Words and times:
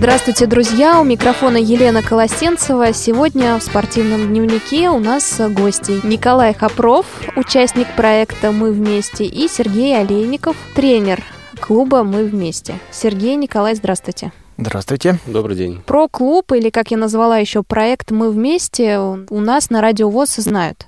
Здравствуйте, 0.00 0.46
друзья! 0.46 0.98
У 0.98 1.04
микрофона 1.04 1.58
Елена 1.58 2.02
Колосенцева. 2.02 2.94
Сегодня 2.94 3.58
в 3.58 3.62
спортивном 3.62 4.28
дневнике 4.28 4.88
у 4.88 4.98
нас 4.98 5.38
гости. 5.50 6.00
Николай 6.06 6.54
Хопров, 6.54 7.04
участник 7.36 7.86
проекта 7.96 8.50
«Мы 8.50 8.72
вместе», 8.72 9.26
и 9.26 9.46
Сергей 9.46 10.00
Олейников, 10.00 10.56
тренер 10.74 11.22
клуба 11.60 12.02
«Мы 12.02 12.24
вместе». 12.24 12.78
Сергей, 12.90 13.36
Николай, 13.36 13.74
здравствуйте. 13.74 14.32
Здравствуйте. 14.56 15.18
Добрый 15.26 15.54
день. 15.54 15.82
Про 15.84 16.08
клуб, 16.08 16.50
или, 16.52 16.70
как 16.70 16.90
я 16.90 16.96
назвала 16.96 17.36
еще, 17.36 17.62
проект 17.62 18.10
«Мы 18.10 18.30
вместе» 18.30 18.98
у 18.98 19.40
нас 19.40 19.68
на 19.68 19.82
Радио 19.82 20.08
ВОЗ 20.08 20.36
знают. 20.36 20.86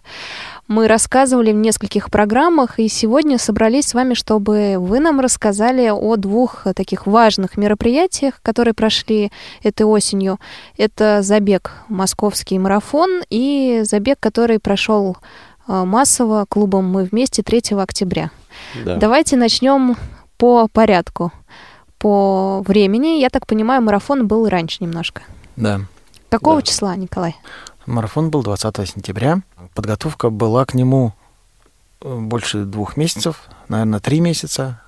Мы 0.73 0.89
рассказывали 0.89 1.53
в 1.53 1.57
нескольких 1.57 2.11
программах, 2.11 2.79
и 2.79 2.89
сегодня 2.89 3.37
собрались 3.37 3.89
с 3.89 3.95
вами, 3.95 4.15
чтобы 4.15 4.77
вы 4.79 5.01
нам 5.01 5.21
рассказали 5.21 5.91
о 5.91 6.17
двух 6.17 6.67
таких 6.75 7.07
важных 7.07 7.59
мероприятиях, 7.59 8.41
которые 8.41 8.73
прошли 8.73 9.31
этой 9.63 9.83
осенью. 9.83 10.41
Это 10.79 11.21
забег 11.21 11.73
«Московский 11.89 12.59
марафон» 12.59 13.21
и 13.29 13.83
забег, 13.85 14.17
который 14.19 14.59
прошел 14.59 15.19
э, 15.69 15.85
массово 15.85 16.47
клубом 16.49 16.87
«Мы 16.87 17.05
вместе» 17.05 17.43
3 17.43 17.77
октября. 17.79 18.31
Да. 18.83 18.97
Давайте 18.97 19.37
начнем 19.37 19.97
по 20.39 20.69
порядку 20.69 21.33
по 21.99 22.63
времени. 22.67 23.21
Я 23.21 23.29
так 23.29 23.47
понимаю, 23.47 23.83
марафон 23.83 24.27
был 24.27 24.49
раньше 24.49 24.79
немножко. 24.81 25.21
Да. 25.55 25.83
Какого 26.31 26.61
да. 26.61 26.63
числа, 26.63 26.97
Николай? 26.97 27.37
Марафон 27.87 28.31
был 28.31 28.43
20 28.43 28.89
сентября. 28.89 29.43
Подготовка 29.75 30.31
была 30.31 30.65
к 30.65 30.75
нему 30.75 31.13
э, 32.01 32.19
больше 32.19 32.65
двух 32.65 32.97
месяцев, 32.97 33.43
наверное, 33.69 34.01
три 34.01 34.21
месяца. 34.21 34.81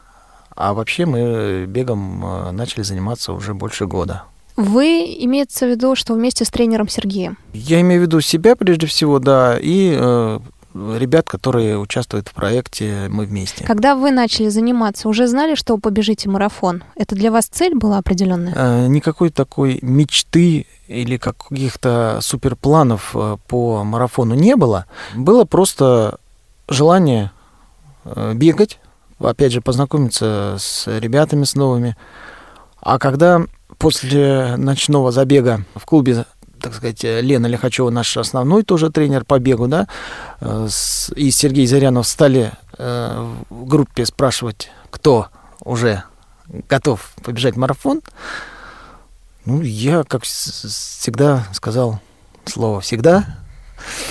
А 0.54 0.74
вообще 0.74 1.04
мы 1.06 1.66
бегом 1.66 2.24
э, 2.24 2.50
начали 2.52 2.82
заниматься 2.82 3.32
уже 3.32 3.54
больше 3.54 3.86
года. 3.86 4.24
Вы 4.56 5.16
имеется 5.18 5.66
в 5.66 5.70
виду, 5.70 5.96
что 5.96 6.14
вместе 6.14 6.44
с 6.44 6.50
тренером 6.50 6.88
Сергеем? 6.88 7.36
Я 7.52 7.80
имею 7.80 8.00
в 8.00 8.04
виду 8.04 8.20
себя 8.20 8.54
прежде 8.54 8.86
всего, 8.86 9.18
да, 9.18 9.58
и 9.60 9.96
э, 9.98 10.38
ребят, 10.74 11.28
которые 11.28 11.78
участвуют 11.78 12.28
в 12.28 12.34
проекте 12.34 13.06
«Мы 13.08 13.26
вместе». 13.26 13.64
Когда 13.64 13.94
вы 13.94 14.10
начали 14.10 14.48
заниматься, 14.48 15.08
уже 15.08 15.26
знали, 15.26 15.54
что 15.54 15.78
побежите 15.78 16.28
марафон? 16.28 16.82
Это 16.96 17.14
для 17.14 17.30
вас 17.30 17.46
цель 17.46 17.74
была 17.74 17.98
определенная? 17.98 18.52
Э, 18.56 18.86
никакой 18.88 19.30
такой 19.30 19.78
мечты 19.82 20.66
или 20.88 21.16
каких-то 21.16 22.18
суперпланов 22.20 23.12
э, 23.14 23.36
по 23.46 23.84
марафону 23.84 24.34
не 24.34 24.56
было. 24.56 24.86
Было 25.14 25.44
просто 25.44 26.18
желание 26.68 27.30
э, 28.04 28.32
бегать, 28.34 28.80
опять 29.20 29.52
же, 29.52 29.60
познакомиться 29.60 30.56
с 30.58 30.86
ребятами, 30.86 31.44
с 31.44 31.54
новыми. 31.54 31.96
А 32.80 32.98
когда 32.98 33.42
после 33.78 34.56
ночного 34.56 35.12
забега 35.12 35.64
в 35.74 35.84
клубе 35.86 36.26
так 36.64 36.72
сказать, 36.72 37.04
э, 37.04 37.20
Лена 37.20 37.46
Лихачева, 37.46 37.90
наш 37.90 38.16
основной 38.16 38.62
тоже 38.62 38.90
тренер 38.90 39.26
по 39.26 39.38
бегу, 39.38 39.68
да, 39.68 39.86
э, 40.40 40.68
и 41.14 41.30
Сергей 41.30 41.66
Зарянов 41.66 42.06
стали 42.06 42.52
э, 42.78 43.34
в 43.50 43.66
группе 43.66 44.06
спрашивать, 44.06 44.70
кто 44.90 45.28
уже 45.62 46.04
готов 46.48 47.12
побежать 47.22 47.56
марафон. 47.56 48.00
Ну, 49.44 49.60
я, 49.60 50.04
как 50.04 50.22
всегда, 50.22 51.46
сказал 51.52 52.00
слово 52.46 52.80
«всегда», 52.80 53.43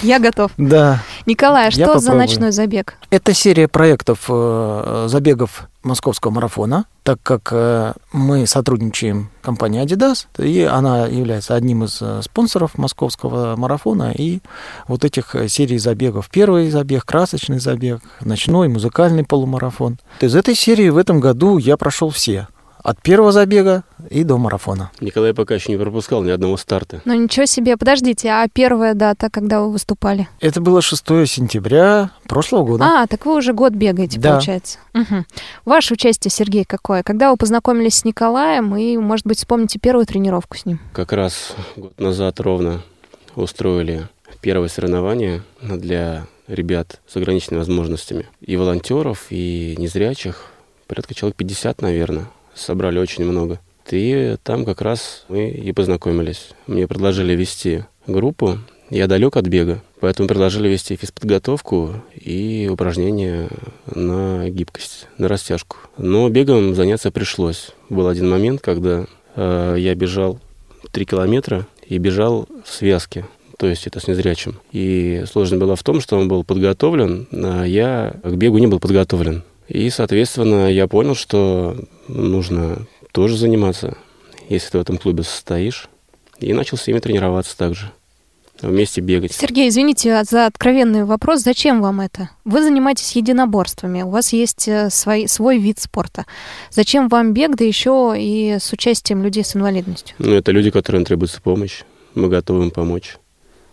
я 0.01 0.19
готов. 0.19 0.51
Да. 0.57 1.03
Николай, 1.25 1.67
а 1.67 1.71
что 1.71 1.99
за 1.99 2.13
ночной 2.13 2.51
забег? 2.51 2.95
Это 3.09 3.33
серия 3.33 3.67
проектов 3.67 4.25
э, 4.29 5.05
забегов 5.09 5.67
московского 5.83 6.31
марафона, 6.31 6.85
так 7.03 7.19
как 7.21 7.49
э, 7.51 7.93
мы 8.11 8.47
сотрудничаем 8.47 9.29
с 9.41 9.45
компанией 9.45 9.85
Adidas, 9.85 10.27
и 10.37 10.61
она 10.61 11.07
является 11.07 11.55
одним 11.55 11.83
из 11.83 12.01
э, 12.01 12.21
спонсоров 12.23 12.77
московского 12.77 13.55
марафона 13.55 14.13
и 14.17 14.39
вот 14.87 15.03
этих 15.03 15.35
серий 15.47 15.77
забегов. 15.77 16.29
Первый 16.29 16.69
забег, 16.69 17.05
красочный 17.05 17.59
забег, 17.59 18.01
ночной, 18.21 18.69
музыкальный 18.69 19.25
полумарафон. 19.25 19.97
Из 20.21 20.35
этой 20.35 20.55
серии 20.55 20.89
в 20.89 20.97
этом 20.97 21.19
году 21.19 21.57
я 21.57 21.77
прошел 21.77 22.09
все 22.09 22.47
от 22.83 23.01
первого 23.01 23.31
забега 23.31 23.83
и 24.09 24.23
до 24.23 24.37
марафона. 24.37 24.91
Николай 24.99 25.33
пока 25.33 25.55
еще 25.55 25.71
не 25.71 25.77
пропускал 25.77 26.21
ни 26.23 26.29
одного 26.29 26.57
старта. 26.57 27.01
Ну 27.05 27.13
ничего 27.13 27.45
себе, 27.45 27.77
подождите, 27.77 28.29
а 28.29 28.47
первая 28.51 28.93
дата, 28.93 29.29
когда 29.29 29.61
вы 29.61 29.71
выступали? 29.71 30.27
Это 30.41 30.61
было 30.61 30.81
6 30.81 31.05
сентября 31.27 32.11
прошлого 32.27 32.65
года. 32.65 32.85
А, 32.85 33.07
так 33.07 33.25
вы 33.25 33.37
уже 33.37 33.53
год 33.53 33.73
бегаете, 33.73 34.19
да. 34.19 34.31
получается. 34.31 34.79
Угу. 34.93 35.25
Ваше 35.65 35.93
участие, 35.93 36.29
Сергей, 36.29 36.65
какое? 36.65 37.03
Когда 37.03 37.31
вы 37.31 37.37
познакомились 37.37 37.99
с 37.99 38.05
Николаем 38.05 38.75
и, 38.75 38.97
может 38.97 39.25
быть, 39.25 39.37
вспомните 39.37 39.79
первую 39.79 40.05
тренировку 40.05 40.57
с 40.57 40.65
ним? 40.65 40.79
Как 40.91 41.13
раз 41.13 41.55
год 41.77 41.97
назад 41.99 42.39
ровно 42.41 42.81
устроили 43.35 44.07
первое 44.41 44.67
соревнование 44.67 45.41
для 45.61 46.25
ребят 46.47 46.99
с 47.07 47.15
ограниченными 47.15 47.59
возможностями. 47.59 48.27
И 48.41 48.57
волонтеров, 48.57 49.27
и 49.29 49.75
незрячих. 49.77 50.47
Порядка 50.87 51.13
человек 51.13 51.37
50, 51.37 51.81
наверное 51.81 52.27
собрали 52.55 52.99
очень 52.99 53.25
много. 53.25 53.59
И 53.89 54.37
там 54.43 54.65
как 54.65 54.81
раз 54.81 55.25
мы 55.27 55.49
и 55.49 55.71
познакомились. 55.71 56.49
Мне 56.67 56.87
предложили 56.87 57.33
вести 57.35 57.85
группу. 58.07 58.59
Я 58.89 59.07
далек 59.07 59.37
от 59.37 59.47
бега, 59.47 59.81
поэтому 59.99 60.27
предложили 60.27 60.67
вести 60.69 60.95
физподготовку 60.95 61.95
и 62.15 62.69
упражнения 62.71 63.49
на 63.93 64.49
гибкость, 64.49 65.07
на 65.17 65.27
растяжку. 65.27 65.77
Но 65.97 66.29
бегом 66.29 66.75
заняться 66.75 67.11
пришлось. 67.11 67.71
Был 67.89 68.07
один 68.07 68.29
момент, 68.29 68.61
когда 68.61 69.05
э, 69.35 69.75
я 69.79 69.95
бежал 69.95 70.39
3 70.91 71.05
километра 71.05 71.65
и 71.87 71.97
бежал 71.97 72.47
в 72.63 72.71
связке 72.71 73.25
то 73.63 73.67
есть 73.67 73.87
это 73.87 74.01
с 74.01 74.07
незрячим. 74.09 74.59
И 74.73 75.23
сложность 75.31 75.61
была 75.61 75.75
в 75.75 75.83
том, 75.83 76.01
что 76.01 76.17
он 76.17 76.27
был 76.27 76.43
подготовлен, 76.43 77.27
а 77.31 77.63
я 77.63 78.13
к 78.21 78.35
бегу 78.35 78.57
не 78.57 78.67
был 78.67 78.81
подготовлен. 78.81 79.43
И, 79.67 79.89
соответственно, 79.89 80.71
я 80.71 80.87
понял, 80.87 81.15
что 81.15 81.75
нужно 82.07 82.85
тоже 83.11 83.37
заниматься, 83.37 83.97
если 84.49 84.71
ты 84.71 84.77
в 84.77 84.81
этом 84.81 84.97
клубе 84.97 85.23
состоишь. 85.23 85.89
И 86.39 86.51
начал 86.53 86.77
с 86.77 86.87
ними 86.87 86.99
тренироваться 86.99 87.57
также 87.57 87.91
вместе 88.61 89.01
бегать. 89.01 89.33
Сергей, 89.33 89.69
извините 89.69 90.23
за 90.23 90.45
откровенный 90.45 91.05
вопрос. 91.05 91.41
Зачем 91.41 91.81
вам 91.81 92.01
это? 92.01 92.29
Вы 92.45 92.63
занимаетесь 92.63 93.15
единоборствами, 93.15 94.03
у 94.03 94.09
вас 94.09 94.33
есть 94.33 94.67
э, 94.67 94.89
свой, 94.89 95.27
свой 95.27 95.57
вид 95.57 95.79
спорта. 95.79 96.25
Зачем 96.69 97.07
вам 97.07 97.33
бег, 97.33 97.55
да 97.55 97.65
еще 97.65 98.13
и 98.17 98.57
с 98.59 98.71
участием 98.71 99.23
людей 99.23 99.43
с 99.43 99.55
инвалидностью? 99.55 100.15
Ну, 100.19 100.33
это 100.33 100.51
люди, 100.51 100.71
которым 100.71 101.05
требуется 101.05 101.41
помощь. 101.41 101.81
Мы 102.15 102.29
готовы 102.29 102.65
им 102.65 102.71
помочь. 102.71 103.17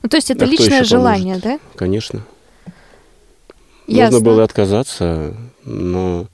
Ну, 0.02 0.08
то 0.08 0.16
есть 0.16 0.30
это 0.30 0.44
а 0.44 0.48
личное 0.48 0.84
желание, 0.84 1.38
поможет? 1.38 1.60
да? 1.60 1.76
Конечно. 1.76 2.24
Ясно. 3.90 4.18
Можно 4.18 4.30
было 4.30 4.44
отказаться, 4.44 5.34
но 5.64 6.26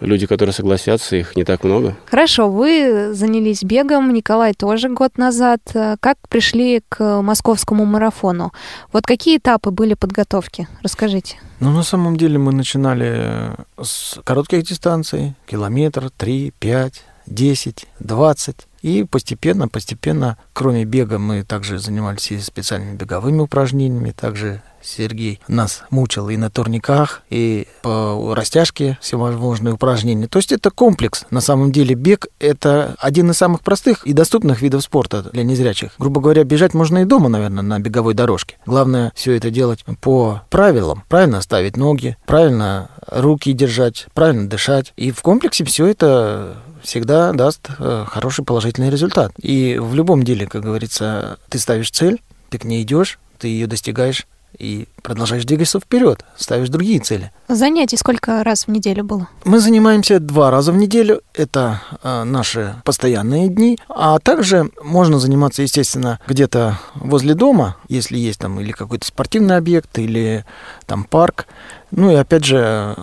люди, 0.00 0.26
которые 0.26 0.52
согласятся, 0.52 1.16
их 1.16 1.36
не 1.36 1.44
так 1.44 1.64
много. 1.64 1.96
Хорошо, 2.06 2.50
вы 2.50 3.14
занялись 3.14 3.62
бегом, 3.62 4.12
Николай 4.12 4.52
тоже 4.52 4.90
год 4.90 5.16
назад. 5.16 5.60
Как 6.00 6.18
пришли 6.28 6.82
к 6.88 7.22
московскому 7.22 7.86
марафону? 7.86 8.52
Вот 8.92 9.06
какие 9.06 9.38
этапы 9.38 9.70
были 9.70 9.94
подготовки? 9.94 10.68
Расскажите. 10.82 11.38
Ну, 11.60 11.72
на 11.72 11.82
самом 11.82 12.18
деле 12.18 12.38
мы 12.38 12.52
начинали 12.52 13.52
с 13.82 14.20
коротких 14.22 14.62
дистанций, 14.62 15.34
километр, 15.46 16.10
три, 16.10 16.52
пять, 16.58 17.02
десять, 17.26 17.86
двадцать. 17.98 18.66
И 18.82 19.04
постепенно, 19.04 19.66
постепенно, 19.66 20.36
кроме 20.52 20.84
бега, 20.84 21.18
мы 21.18 21.42
также 21.42 21.78
занимались 21.78 22.30
и 22.30 22.38
специальными 22.38 22.96
беговыми 22.96 23.40
упражнениями, 23.40 24.12
также 24.12 24.62
Сергей 24.86 25.40
нас 25.48 25.82
мучил 25.90 26.28
и 26.28 26.36
на 26.36 26.50
турниках, 26.50 27.22
и 27.28 27.66
по 27.82 28.34
растяжке 28.34 28.98
всевозможные 29.00 29.74
упражнения. 29.74 30.28
То 30.28 30.38
есть 30.38 30.52
это 30.52 30.70
комплекс. 30.70 31.24
На 31.30 31.40
самом 31.40 31.72
деле 31.72 31.94
бег– 31.94 32.26
это 32.38 32.94
один 32.98 33.30
из 33.30 33.36
самых 33.36 33.62
простых 33.62 34.06
и 34.06 34.12
доступных 34.12 34.62
видов 34.62 34.82
спорта 34.82 35.22
для 35.32 35.42
незрячих. 35.42 35.92
Грубо 35.98 36.20
говоря, 36.20 36.44
бежать 36.44 36.74
можно 36.74 36.98
и 36.98 37.04
дома, 37.04 37.28
наверное, 37.28 37.62
на 37.62 37.78
беговой 37.78 38.14
дорожке. 38.14 38.56
Главное 38.66 39.12
все 39.14 39.32
это 39.32 39.50
делать 39.50 39.84
по 40.00 40.42
правилам. 40.50 41.02
Правильно 41.08 41.40
ставить 41.40 41.76
ноги, 41.76 42.16
правильно 42.26 42.90
руки 43.08 43.52
держать, 43.52 44.06
правильно 44.14 44.48
дышать. 44.48 44.92
И 44.96 45.10
в 45.10 45.22
комплексе 45.22 45.64
все 45.64 45.86
это 45.86 46.58
всегда 46.82 47.32
даст 47.32 47.68
э, 47.78 48.04
хороший 48.08 48.44
положительный 48.44 48.90
результат. 48.90 49.32
И 49.38 49.78
в 49.80 49.94
любом 49.94 50.22
деле, 50.22 50.46
как 50.46 50.62
говорится, 50.62 51.38
ты 51.48 51.58
ставишь 51.58 51.90
цель, 51.90 52.22
ты 52.50 52.58
к 52.58 52.64
ней 52.64 52.82
идешь, 52.82 53.18
ты 53.38 53.48
ее 53.48 53.66
достигаешь 53.66 54.26
и 54.58 54.88
продолжаешь 55.02 55.44
двигаться 55.44 55.80
вперед, 55.80 56.24
ставишь 56.36 56.68
другие 56.68 57.00
цели. 57.00 57.32
Занятий 57.48 57.96
сколько 57.96 58.42
раз 58.42 58.66
в 58.66 58.70
неделю 58.70 59.04
было? 59.04 59.28
Мы 59.44 59.60
занимаемся 59.60 60.18
два 60.18 60.50
раза 60.50 60.72
в 60.72 60.76
неделю, 60.76 61.22
это 61.34 61.80
э, 62.02 62.24
наши 62.24 62.76
постоянные 62.84 63.48
дни, 63.48 63.78
а 63.88 64.18
также 64.18 64.70
можно 64.82 65.18
заниматься, 65.18 65.62
естественно, 65.62 66.18
где-то 66.26 66.78
возле 66.94 67.34
дома, 67.34 67.76
если 67.88 68.18
есть 68.18 68.40
там 68.40 68.60
или 68.60 68.72
какой-то 68.72 69.06
спортивный 69.06 69.56
объект, 69.56 69.98
или 69.98 70.44
там 70.86 71.04
парк. 71.04 71.46
Ну 71.90 72.10
и 72.10 72.14
опять 72.14 72.44
же, 72.44 72.96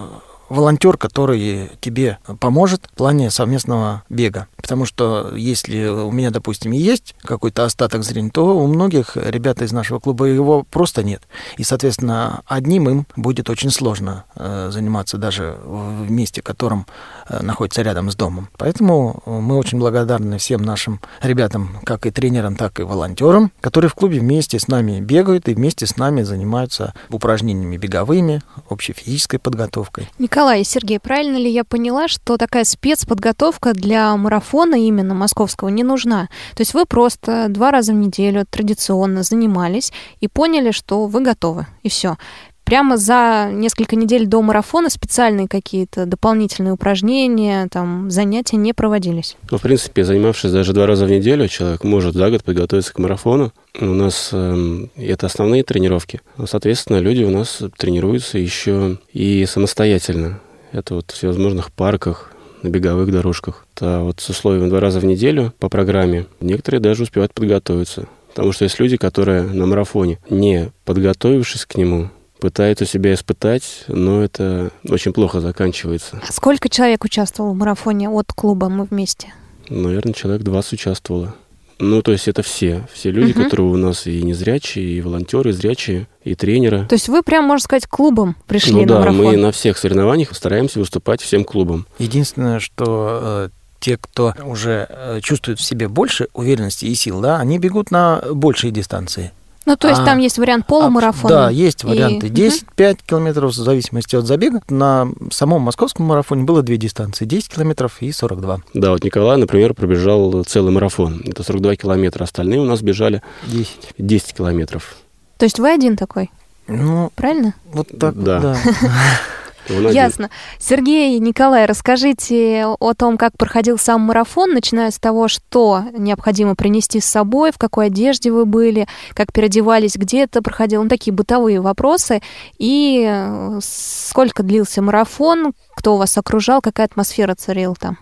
волонтер, 0.53 0.97
который 0.97 1.71
тебе 1.81 2.19
поможет 2.39 2.89
в 2.91 2.95
плане 2.95 3.31
совместного 3.31 4.03
бега. 4.09 4.47
Потому 4.55 4.85
что 4.85 5.33
если 5.35 5.87
у 5.87 6.11
меня, 6.11 6.31
допустим, 6.31 6.71
есть 6.71 7.15
какой-то 7.23 7.65
остаток 7.65 8.03
зрения, 8.03 8.29
то 8.29 8.57
у 8.57 8.67
многих 8.67 9.17
ребят 9.17 9.61
из 9.61 9.71
нашего 9.71 9.99
клуба 9.99 10.25
его 10.25 10.63
просто 10.63 11.03
нет. 11.03 11.23
И, 11.57 11.63
соответственно, 11.63 12.41
одним 12.45 12.89
им 12.89 13.07
будет 13.15 13.49
очень 13.49 13.71
сложно 13.71 14.25
э, 14.35 14.69
заниматься 14.71 15.17
даже 15.17 15.57
в 15.65 16.09
месте, 16.09 16.41
котором 16.41 16.85
э, 17.22 17.22
находится 17.29 17.81
рядом 17.81 18.11
с 18.11 18.15
домом. 18.15 18.49
Поэтому 18.57 19.21
мы 19.25 19.57
очень 19.57 19.79
благодарны 19.79 20.37
всем 20.37 20.61
нашим 20.61 20.99
ребятам, 21.21 21.77
как 21.83 22.05
и 22.05 22.11
тренерам, 22.11 22.55
так 22.55 22.79
и 22.79 22.83
волонтерам, 22.83 23.51
которые 23.61 23.89
в 23.89 23.95
клубе 23.95 24.19
вместе 24.19 24.59
с 24.59 24.67
нами 24.67 24.99
бегают 24.99 25.47
и 25.47 25.53
вместе 25.53 25.85
с 25.85 25.97
нами 25.97 26.23
занимаются 26.23 26.93
упражнениями 27.09 27.77
беговыми, 27.77 28.41
общей 28.69 28.93
физической 28.93 29.37
подготовкой. 29.37 30.09
Николай 30.19 30.61
и 30.61 30.63
Сергей, 30.63 30.99
правильно 30.99 31.37
ли 31.37 31.49
я 31.49 31.63
поняла, 31.63 32.07
что 32.07 32.37
такая 32.37 32.63
спецподготовка 32.63 33.73
для 33.73 34.15
марафона 34.17 34.75
именно 34.75 35.13
московского 35.13 35.69
не 35.69 35.83
нужна? 35.83 36.29
То 36.55 36.61
есть 36.61 36.73
вы 36.73 36.85
просто 36.85 37.47
два 37.49 37.71
раза 37.71 37.93
в 37.93 37.95
неделю 37.95 38.45
традиционно 38.49 39.23
занимались 39.23 39.91
и 40.19 40.27
поняли, 40.27 40.71
что 40.71 41.05
вы 41.07 41.21
готовы, 41.21 41.67
и 41.81 41.89
все 41.89 42.17
прямо 42.63 42.97
за 42.97 43.49
несколько 43.51 43.95
недель 43.95 44.25
до 44.25 44.41
марафона 44.41 44.89
специальные 44.89 45.47
какие-то 45.47 46.05
дополнительные 46.05 46.73
упражнения, 46.73 47.67
там, 47.71 48.09
занятия 48.09 48.57
не 48.57 48.73
проводились? 48.73 49.37
Ну, 49.51 49.57
в 49.57 49.61
принципе, 49.61 50.03
занимавшись 50.03 50.51
даже 50.51 50.73
два 50.73 50.85
раза 50.85 51.05
в 51.05 51.09
неделю, 51.09 51.47
человек 51.47 51.83
может 51.83 52.15
за 52.15 52.29
год 52.29 52.43
подготовиться 52.43 52.93
к 52.93 52.99
марафону. 52.99 53.51
У 53.79 53.85
нас 53.85 54.29
э, 54.31 54.87
это 54.95 55.25
основные 55.25 55.63
тренировки. 55.63 56.21
Соответственно, 56.45 56.99
люди 56.99 57.23
у 57.23 57.31
нас 57.31 57.61
тренируются 57.77 58.37
еще 58.37 58.97
и 59.11 59.45
самостоятельно. 59.45 60.39
Это 60.71 60.95
вот 60.95 61.11
в 61.11 61.13
всевозможных 61.13 61.71
парках, 61.71 62.33
на 62.63 62.69
беговых 62.69 63.11
дорожках. 63.11 63.65
Это 63.75 63.99
вот 63.99 64.19
с 64.19 64.29
условием 64.29 64.69
два 64.69 64.79
раза 64.79 64.99
в 64.99 65.05
неделю 65.05 65.53
по 65.59 65.69
программе. 65.69 66.25
Некоторые 66.39 66.81
даже 66.81 67.03
успевают 67.03 67.33
подготовиться. 67.33 68.07
Потому 68.29 68.51
что 68.51 68.63
есть 68.63 68.79
люди, 68.79 68.97
которые 68.97 69.43
на 69.43 69.67
марафоне, 69.67 70.17
не 70.29 70.71
подготовившись 70.85 71.65
к 71.65 71.75
нему, 71.75 72.09
пытаются 72.43 72.85
себя 72.85 73.13
испытать, 73.13 73.85
но 73.87 74.21
это 74.21 74.71
очень 74.89 75.13
плохо 75.13 75.39
заканчивается. 75.39 76.21
А 76.27 76.33
сколько 76.33 76.67
человек 76.67 77.05
участвовало 77.05 77.53
в 77.53 77.55
марафоне 77.55 78.09
от 78.09 78.33
клуба 78.33 78.67
«Мы 78.67 78.83
вместе»? 78.83 79.33
Наверное, 79.69 80.13
человек 80.13 80.43
20 80.43 80.73
участвовало. 80.73 81.35
Ну, 81.79 82.01
то 82.01 82.11
есть 82.11 82.27
это 82.27 82.43
все. 82.43 82.85
Все 82.91 83.11
люди, 83.11 83.31
угу. 83.31 83.43
которые 83.43 83.67
у 83.67 83.77
нас 83.77 84.07
и 84.07 84.21
незрячие, 84.21 84.85
и 84.85 84.99
волонтеры, 84.99 85.51
и 85.51 85.53
зрячие, 85.53 86.09
и 86.25 86.35
тренеры. 86.35 86.85
То 86.89 86.95
есть 86.95 87.07
вы 87.07 87.23
прям, 87.23 87.45
можно 87.45 87.63
сказать, 87.63 87.87
клубом 87.87 88.35
пришли 88.45 88.73
ну, 88.73 88.81
на 88.81 88.87
да, 88.87 88.99
марафон? 88.99 89.25
мы 89.25 89.37
на 89.37 89.53
всех 89.53 89.77
соревнованиях 89.77 90.35
стараемся 90.35 90.79
выступать 90.79 91.21
всем 91.21 91.45
клубом. 91.45 91.87
Единственное, 91.97 92.59
что 92.59 93.19
э, 93.21 93.49
те, 93.79 93.95
кто 93.95 94.33
уже 94.43 94.85
э, 94.89 95.21
чувствует 95.23 95.59
в 95.59 95.63
себе 95.63 95.87
больше 95.87 96.27
уверенности 96.33 96.83
и 96.83 96.93
сил, 96.93 97.21
да, 97.21 97.39
они 97.39 97.57
бегут 97.57 97.89
на 97.89 98.21
большие 98.33 98.71
дистанции. 98.71 99.31
Ну, 99.65 99.77
то 99.77 99.87
есть 99.87 100.01
а, 100.01 100.05
там 100.05 100.19
есть 100.19 100.37
вариант 100.37 100.67
полумарафона? 100.67 101.33
Да, 101.33 101.49
есть 101.49 101.83
варианты. 101.83 102.27
И... 102.27 102.29
10-5 102.29 102.99
километров, 103.05 103.51
в 103.51 103.55
зависимости 103.55 104.15
от 104.15 104.25
забега. 104.25 104.61
На 104.69 105.07
самом 105.31 105.61
московском 105.61 106.05
марафоне 106.05 106.43
было 106.43 106.61
две 106.61 106.77
дистанции. 106.77 107.25
10 107.25 107.49
километров 107.49 108.01
и 108.01 108.11
42. 108.11 108.59
Да, 108.73 108.91
вот 108.91 109.03
Николай, 109.03 109.37
например, 109.37 109.73
пробежал 109.73 110.43
целый 110.43 110.73
марафон. 110.73 111.21
Это 111.25 111.43
42 111.43 111.77
километра. 111.77 112.23
Остальные 112.23 112.59
у 112.59 112.65
нас 112.65 112.81
бежали 112.81 113.21
10, 113.47 113.93
10 113.97 114.33
километров. 114.33 114.95
То 115.37 115.45
есть 115.45 115.59
вы 115.59 115.71
один 115.71 115.95
такой? 115.95 116.29
Ну, 116.67 117.11
правильно? 117.15 117.53
Вот 117.71 117.87
так, 117.99 118.21
да. 118.21 118.39
да. 118.39 118.57
Ясно. 119.69 120.29
Сергей, 120.59 121.19
Николай, 121.19 121.65
расскажите 121.65 122.65
о 122.65 122.93
том, 122.93 123.17
как 123.17 123.37
проходил 123.37 123.77
сам 123.77 124.01
марафон, 124.01 124.53
начиная 124.53 124.91
с 124.91 124.99
того, 124.99 125.27
что 125.27 125.83
необходимо 125.97 126.55
принести 126.55 126.99
с 126.99 127.05
собой, 127.05 127.51
в 127.51 127.57
какой 127.57 127.87
одежде 127.87 128.31
вы 128.31 128.45
были, 128.45 128.87
как 129.13 129.31
переодевались, 129.31 129.95
где 129.95 130.23
это 130.23 130.41
проходило, 130.41 130.83
ну, 130.83 130.89
такие 130.89 131.13
бытовые 131.13 131.61
вопросы, 131.61 132.21
и 132.57 133.05
э, 133.07 133.59
сколько 133.61 134.43
длился 134.43 134.81
марафон, 134.81 135.53
кто 135.75 135.97
вас 135.97 136.17
окружал, 136.17 136.61
какая 136.61 136.87
атмосфера 136.87 137.35
царила 137.35 137.75
там? 137.75 137.97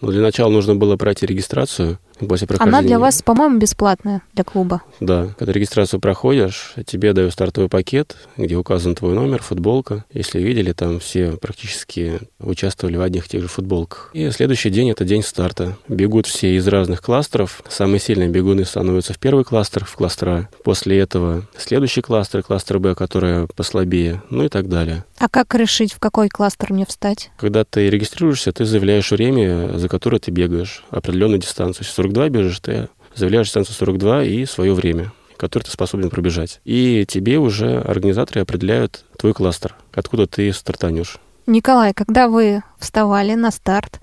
Ну, 0.00 0.10
для 0.10 0.22
начала 0.22 0.50
нужно 0.50 0.74
было 0.74 0.96
пройти 0.96 1.26
регистрацию 1.26 1.98
после 2.18 2.46
прохождения. 2.46 2.78
Она 2.78 2.86
для 2.86 2.98
вас, 2.98 3.22
по-моему, 3.22 3.58
бесплатная 3.58 4.22
для 4.34 4.44
клуба. 4.44 4.82
Да. 5.00 5.28
Когда 5.38 5.52
регистрацию 5.52 6.00
проходишь, 6.00 6.74
тебе 6.86 7.12
дают 7.12 7.32
стартовый 7.32 7.68
пакет, 7.68 8.16
где 8.36 8.56
указан 8.56 8.94
твой 8.94 9.14
номер, 9.14 9.42
футболка. 9.42 10.04
Если 10.12 10.40
видели, 10.40 10.72
там 10.72 11.00
все 11.00 11.32
практически 11.32 12.20
участвовали 12.38 12.96
в 12.96 13.02
одних 13.02 13.26
и 13.26 13.28
тех 13.28 13.42
же 13.42 13.48
футболках. 13.48 14.10
И 14.12 14.30
следующий 14.30 14.70
день— 14.70 14.90
это 14.92 15.04
день 15.04 15.22
старта. 15.22 15.76
Бегут 15.88 16.26
все 16.26 16.56
из 16.56 16.66
разных 16.68 17.02
кластеров. 17.02 17.62
Самые 17.68 18.00
сильные 18.00 18.28
бегуны 18.28 18.64
становятся 18.64 19.12
в 19.12 19.18
первый 19.18 19.44
кластер, 19.44 19.84
в 19.84 19.94
кластер 19.94 20.28
А. 20.28 20.48
После 20.64 20.98
этого 20.98 21.46
следующий 21.56 22.00
кластер, 22.00 22.42
кластер 22.42 22.78
Б, 22.78 22.94
который 22.94 23.46
послабее, 23.54 24.22
ну 24.30 24.44
и 24.44 24.48
так 24.48 24.68
далее. 24.68 25.04
А 25.18 25.28
как 25.28 25.54
решить, 25.54 25.92
в 25.92 25.98
какой 25.98 26.28
кластер 26.28 26.72
мне 26.72 26.84
встать? 26.84 27.30
Когда 27.38 27.64
ты 27.64 27.88
регистрируешься, 27.88 28.52
ты 28.52 28.64
заявляешь 28.64 29.10
время, 29.10 29.78
за 29.78 29.88
которое 29.88 30.18
ты 30.18 30.30
бегаешь, 30.30 30.84
определенную 30.90 31.40
дистанцию. 31.40 31.84
42 32.06 32.28
бежишь, 32.28 32.60
ты 32.60 32.88
заявляешь 33.14 33.46
дистанцию 33.46 33.74
42 33.74 34.24
и 34.24 34.44
свое 34.46 34.72
время 34.72 35.12
которое 35.36 35.64
ты 35.64 35.70
способен 35.70 36.08
пробежать. 36.08 36.62
И 36.64 37.04
тебе 37.06 37.38
уже 37.38 37.80
организаторы 37.80 38.40
определяют 38.40 39.04
твой 39.18 39.34
кластер, 39.34 39.76
откуда 39.92 40.26
ты 40.26 40.50
стартанешь. 40.50 41.18
Николай, 41.46 41.92
когда 41.92 42.28
вы 42.28 42.62
вставали 42.78 43.34
на 43.34 43.50
старт, 43.50 44.00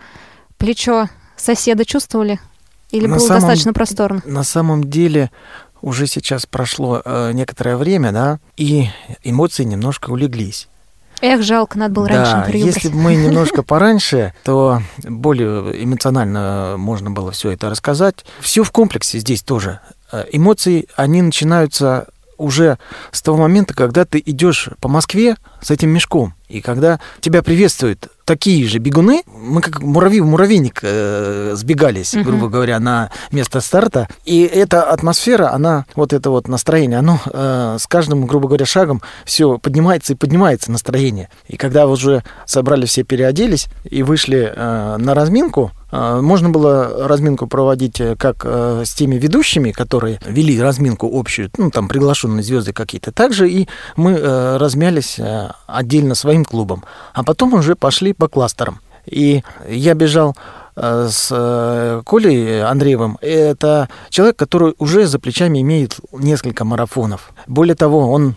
плечо 0.59 1.09
соседа 1.35 1.85
чувствовали? 1.85 2.39
Или 2.91 3.07
на 3.07 3.15
было 3.15 3.25
самом, 3.25 3.41
достаточно 3.41 3.73
просторно? 3.73 4.21
На 4.25 4.43
самом 4.43 4.83
деле 4.83 5.31
уже 5.81 6.05
сейчас 6.05 6.45
прошло 6.45 7.01
э, 7.03 7.31
некоторое 7.33 7.77
время, 7.77 8.11
да, 8.11 8.39
и 8.55 8.89
эмоции 9.23 9.63
немножко 9.63 10.11
улеглись. 10.11 10.69
Эх, 11.25 11.41
жалко, 11.41 11.79
надо 11.79 11.93
было 11.93 12.09
раньше 12.09 12.31
да, 12.33 12.39
интервью 12.41 12.65
если 12.65 12.89
бы 12.89 12.95
мы 12.97 13.15
немножко 13.15 13.63
пораньше, 13.63 14.33
то 14.43 14.81
более 15.05 15.81
эмоционально 15.81 16.75
можно 16.77 17.11
было 17.11 17.31
все 17.31 17.51
это 17.51 17.69
рассказать. 17.69 18.25
Все 18.41 18.65
в 18.65 18.71
комплексе 18.71 19.19
здесь 19.19 19.41
тоже. 19.41 19.79
Э, 20.11 20.25
эмоции, 20.33 20.85
они 20.97 21.21
начинаются 21.21 22.07
уже 22.37 22.77
с 23.13 23.21
того 23.21 23.37
момента, 23.37 23.73
когда 23.73 24.03
ты 24.03 24.21
идешь 24.25 24.67
по 24.81 24.89
Москве 24.89 25.37
с 25.61 25.71
этим 25.71 25.91
мешком, 25.91 26.33
и 26.49 26.59
когда 26.59 26.99
тебя 27.21 27.41
приветствуют 27.41 28.09
такие 28.25 28.67
же 28.67 28.79
бегуны, 28.79 29.23
мы 29.27 29.61
как 29.61 29.81
муравьи 29.81 30.21
в 30.21 30.25
муравейник 30.25 30.79
э, 30.81 31.53
сбегались, 31.55 32.13
uh-huh. 32.13 32.23
грубо 32.23 32.49
говоря, 32.49 32.79
на 32.79 33.11
место 33.31 33.61
старта. 33.61 34.07
И 34.25 34.43
эта 34.43 34.83
атмосфера, 34.83 35.51
она, 35.53 35.85
вот 35.95 36.13
это 36.13 36.29
вот 36.29 36.47
настроение, 36.47 36.99
оно 36.99 37.19
э, 37.25 37.77
с 37.79 37.87
каждым, 37.87 38.25
грубо 38.25 38.47
говоря, 38.47 38.65
шагом 38.65 39.01
все 39.25 39.57
поднимается 39.57 40.13
и 40.13 40.15
поднимается 40.15 40.71
настроение. 40.71 41.29
И 41.47 41.57
когда 41.57 41.87
уже 41.87 42.23
собрали 42.45 42.85
все, 42.85 43.03
переоделись 43.03 43.67
и 43.83 44.03
вышли 44.03 44.51
э, 44.55 44.97
на 44.97 45.13
разминку, 45.13 45.71
можно 45.93 46.49
было 46.49 47.07
разминку 47.07 47.45
проводить 47.45 48.01
э, 48.01 48.15
как 48.15 48.37
э, 48.45 48.81
с 48.83 48.95
теми 48.95 49.15
ведущими, 49.15 49.71
которые 49.71 50.19
вели 50.25 50.59
разминку 50.59 51.07
общую, 51.07 51.51
ну, 51.55 51.69
там, 51.69 51.87
приглашенные 51.87 52.41
звезды 52.41 52.73
какие-то, 52.73 53.11
также 53.11 53.47
и 53.47 53.67
мы 53.95 54.13
э, 54.13 54.57
размялись 54.57 55.19
отдельно 55.67 56.15
своим 56.15 56.45
клубом. 56.45 56.83
А 57.13 57.23
потом 57.23 57.53
уже 57.53 57.75
пошли 57.75 58.13
по 58.13 58.27
кластерам. 58.27 58.79
И 59.05 59.43
я 59.69 59.93
бежал 59.93 60.35
с 60.75 62.01
Колей 62.07 62.63
Андреевым. 62.63 63.19
Это 63.21 63.89
человек, 64.09 64.37
который 64.37 64.73
уже 64.79 65.05
за 65.05 65.19
плечами 65.19 65.61
имеет 65.61 65.97
несколько 66.11 66.65
марафонов. 66.65 67.31
Более 67.45 67.75
того, 67.75 68.11
он 68.11 68.35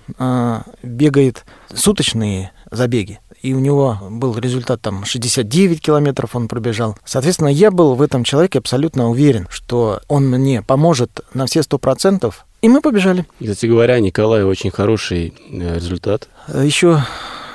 бегает 0.82 1.46
суточные 1.72 2.52
забеги. 2.70 3.20
И 3.46 3.54
у 3.54 3.60
него 3.60 3.96
был 4.10 4.36
результат 4.36 4.80
там 4.80 5.04
69 5.04 5.80
километров 5.80 6.34
он 6.34 6.48
пробежал. 6.48 6.96
Соответственно, 7.04 7.46
я 7.46 7.70
был 7.70 7.94
в 7.94 8.02
этом 8.02 8.24
человеке 8.24 8.58
абсолютно 8.58 9.08
уверен, 9.08 9.46
что 9.50 10.00
он 10.08 10.28
мне 10.28 10.62
поможет 10.62 11.20
на 11.32 11.46
все 11.46 11.62
сто 11.62 11.78
процентов. 11.78 12.44
И 12.60 12.68
мы 12.68 12.80
побежали. 12.80 13.24
Кстати 13.40 13.66
говоря, 13.66 14.00
Николай 14.00 14.42
очень 14.42 14.72
хороший 14.72 15.32
результат. 15.48 16.28
Еще 16.48 17.04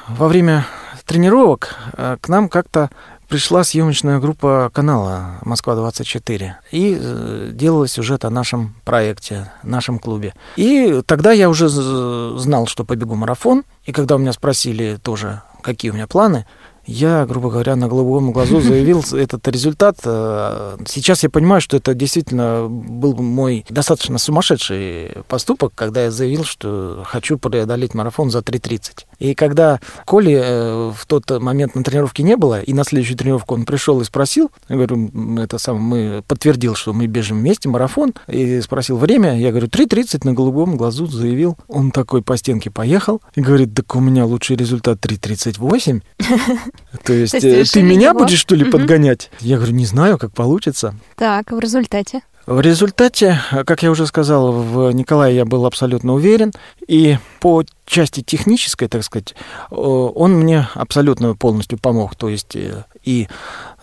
во 0.08 0.30
время 0.30 0.66
тренировок 1.06 1.76
э, 1.98 2.16
к 2.22 2.30
нам 2.30 2.48
как-то 2.48 2.90
пришла 3.32 3.66
съемочная 3.66 4.20
группа 4.20 4.72
канала 4.74 5.40
«Москва-24» 5.44 6.52
и 6.72 6.98
э, 7.00 7.50
делала 7.54 7.88
сюжет 7.88 8.24
о 8.24 8.30
нашем 8.30 8.76
проекте, 8.84 9.52
нашем 9.64 10.00
клубе. 10.00 10.34
И 10.56 11.02
тогда 11.06 11.34
я 11.34 11.50
уже 11.50 11.68
знал, 11.68 12.68
что 12.68 12.84
побегу 12.84 13.16
марафон, 13.16 13.64
и 13.86 13.94
когда 13.94 14.16
у 14.16 14.20
меня 14.20 14.34
спросили 14.34 15.00
тоже, 15.02 15.42
какие 15.62 15.92
у 15.92 15.94
меня 15.94 16.08
планы, 16.08 16.46
я, 16.86 17.26
грубо 17.26 17.50
говоря, 17.50 17.76
на 17.76 17.88
голубом 17.88 18.32
глазу 18.32 18.62
заявил 18.62 19.04
этот 19.14 19.48
результат. 19.48 19.98
Э, 20.04 20.78
сейчас 20.86 21.24
я 21.24 21.30
понимаю, 21.30 21.62
что 21.62 21.78
это 21.78 21.94
действительно 21.94 22.68
был 22.70 23.16
мой 23.16 23.66
достаточно 23.70 24.18
сумасшедший 24.18 25.12
поступок, 25.28 25.74
когда 25.76 26.04
я 26.04 26.12
заявил, 26.12 26.44
что 26.44 27.04
хочу 27.06 27.38
преодолеть 27.38 27.94
марафон 27.94 28.32
за 28.32 28.40
3.30. 28.40 29.06
И 29.20 29.36
когда 29.36 29.80
Коли 30.06 30.34
э, 30.34 30.92
в 30.96 31.06
тот 31.06 31.30
момент 31.42 31.76
на 31.76 31.84
тренировке 31.84 32.24
не 32.24 32.36
было, 32.36 32.62
и 32.62 32.74
на 32.74 32.84
следующую 32.84 33.18
тренировку 33.18 33.54
он 33.54 33.66
пришел 33.66 34.02
и 34.02 34.04
спросил, 34.04 34.52
я 34.68 34.76
говорю, 34.76 35.12
это 35.40 35.58
сам, 35.58 35.78
мы 35.78 36.24
подтвердил, 36.28 36.76
что 36.76 36.94
мы 36.94 37.08
бежим 37.08 37.40
вместе 37.40 37.70
марафон, 37.70 38.14
и 38.28 38.62
спросил 38.62 38.98
время, 38.98 39.38
я 39.40 39.52
говорю, 39.52 39.68
3.30 39.68 40.22
на 40.26 40.34
голубом 40.34 40.78
глазу 40.78 41.06
заявил. 41.06 41.58
Он 41.68 41.92
такой 41.92 42.22
по 42.22 42.36
стенке 42.38 42.72
поехал 42.72 43.22
и 43.36 43.42
говорит, 43.42 43.74
так 43.76 43.96
у 43.96 44.00
меня 44.00 44.26
лучший 44.26 44.56
результат 44.56 45.00
3.38. 45.00 46.02
То 47.04 47.14
есть 47.14 47.34
э, 47.36 47.64
ты 47.64 47.82
меня 47.82 48.14
будешь, 48.14 48.40
что 48.40 48.56
ли, 48.56 48.66
подгонять? 48.66 49.30
Я 49.40 49.58
говорю, 49.58 49.74
не 49.74 49.86
знаю, 49.86 50.18
как 50.18 50.34
получится. 50.34 50.96
Так, 51.16 51.52
в 51.52 51.60
результате? 51.60 52.22
В 52.48 52.60
результате, 52.60 53.40
как 53.52 53.84
я 53.84 53.92
уже 53.92 54.08
сказал, 54.08 54.52
в 54.52 54.92
Николае 54.92 55.36
я 55.36 55.46
был 55.46 55.66
абсолютно 55.66 56.14
уверен. 56.14 56.52
И 56.88 57.18
по 57.40 57.64
части 57.86 58.22
технической, 58.22 58.88
так 58.88 59.04
сказать, 59.04 59.36
он 59.70 60.34
мне 60.34 60.68
абсолютно 60.74 61.36
полностью 61.36 61.78
помог. 61.78 62.16
То 62.16 62.30
есть 62.30 62.56
э, 62.56 62.86
и 63.04 63.28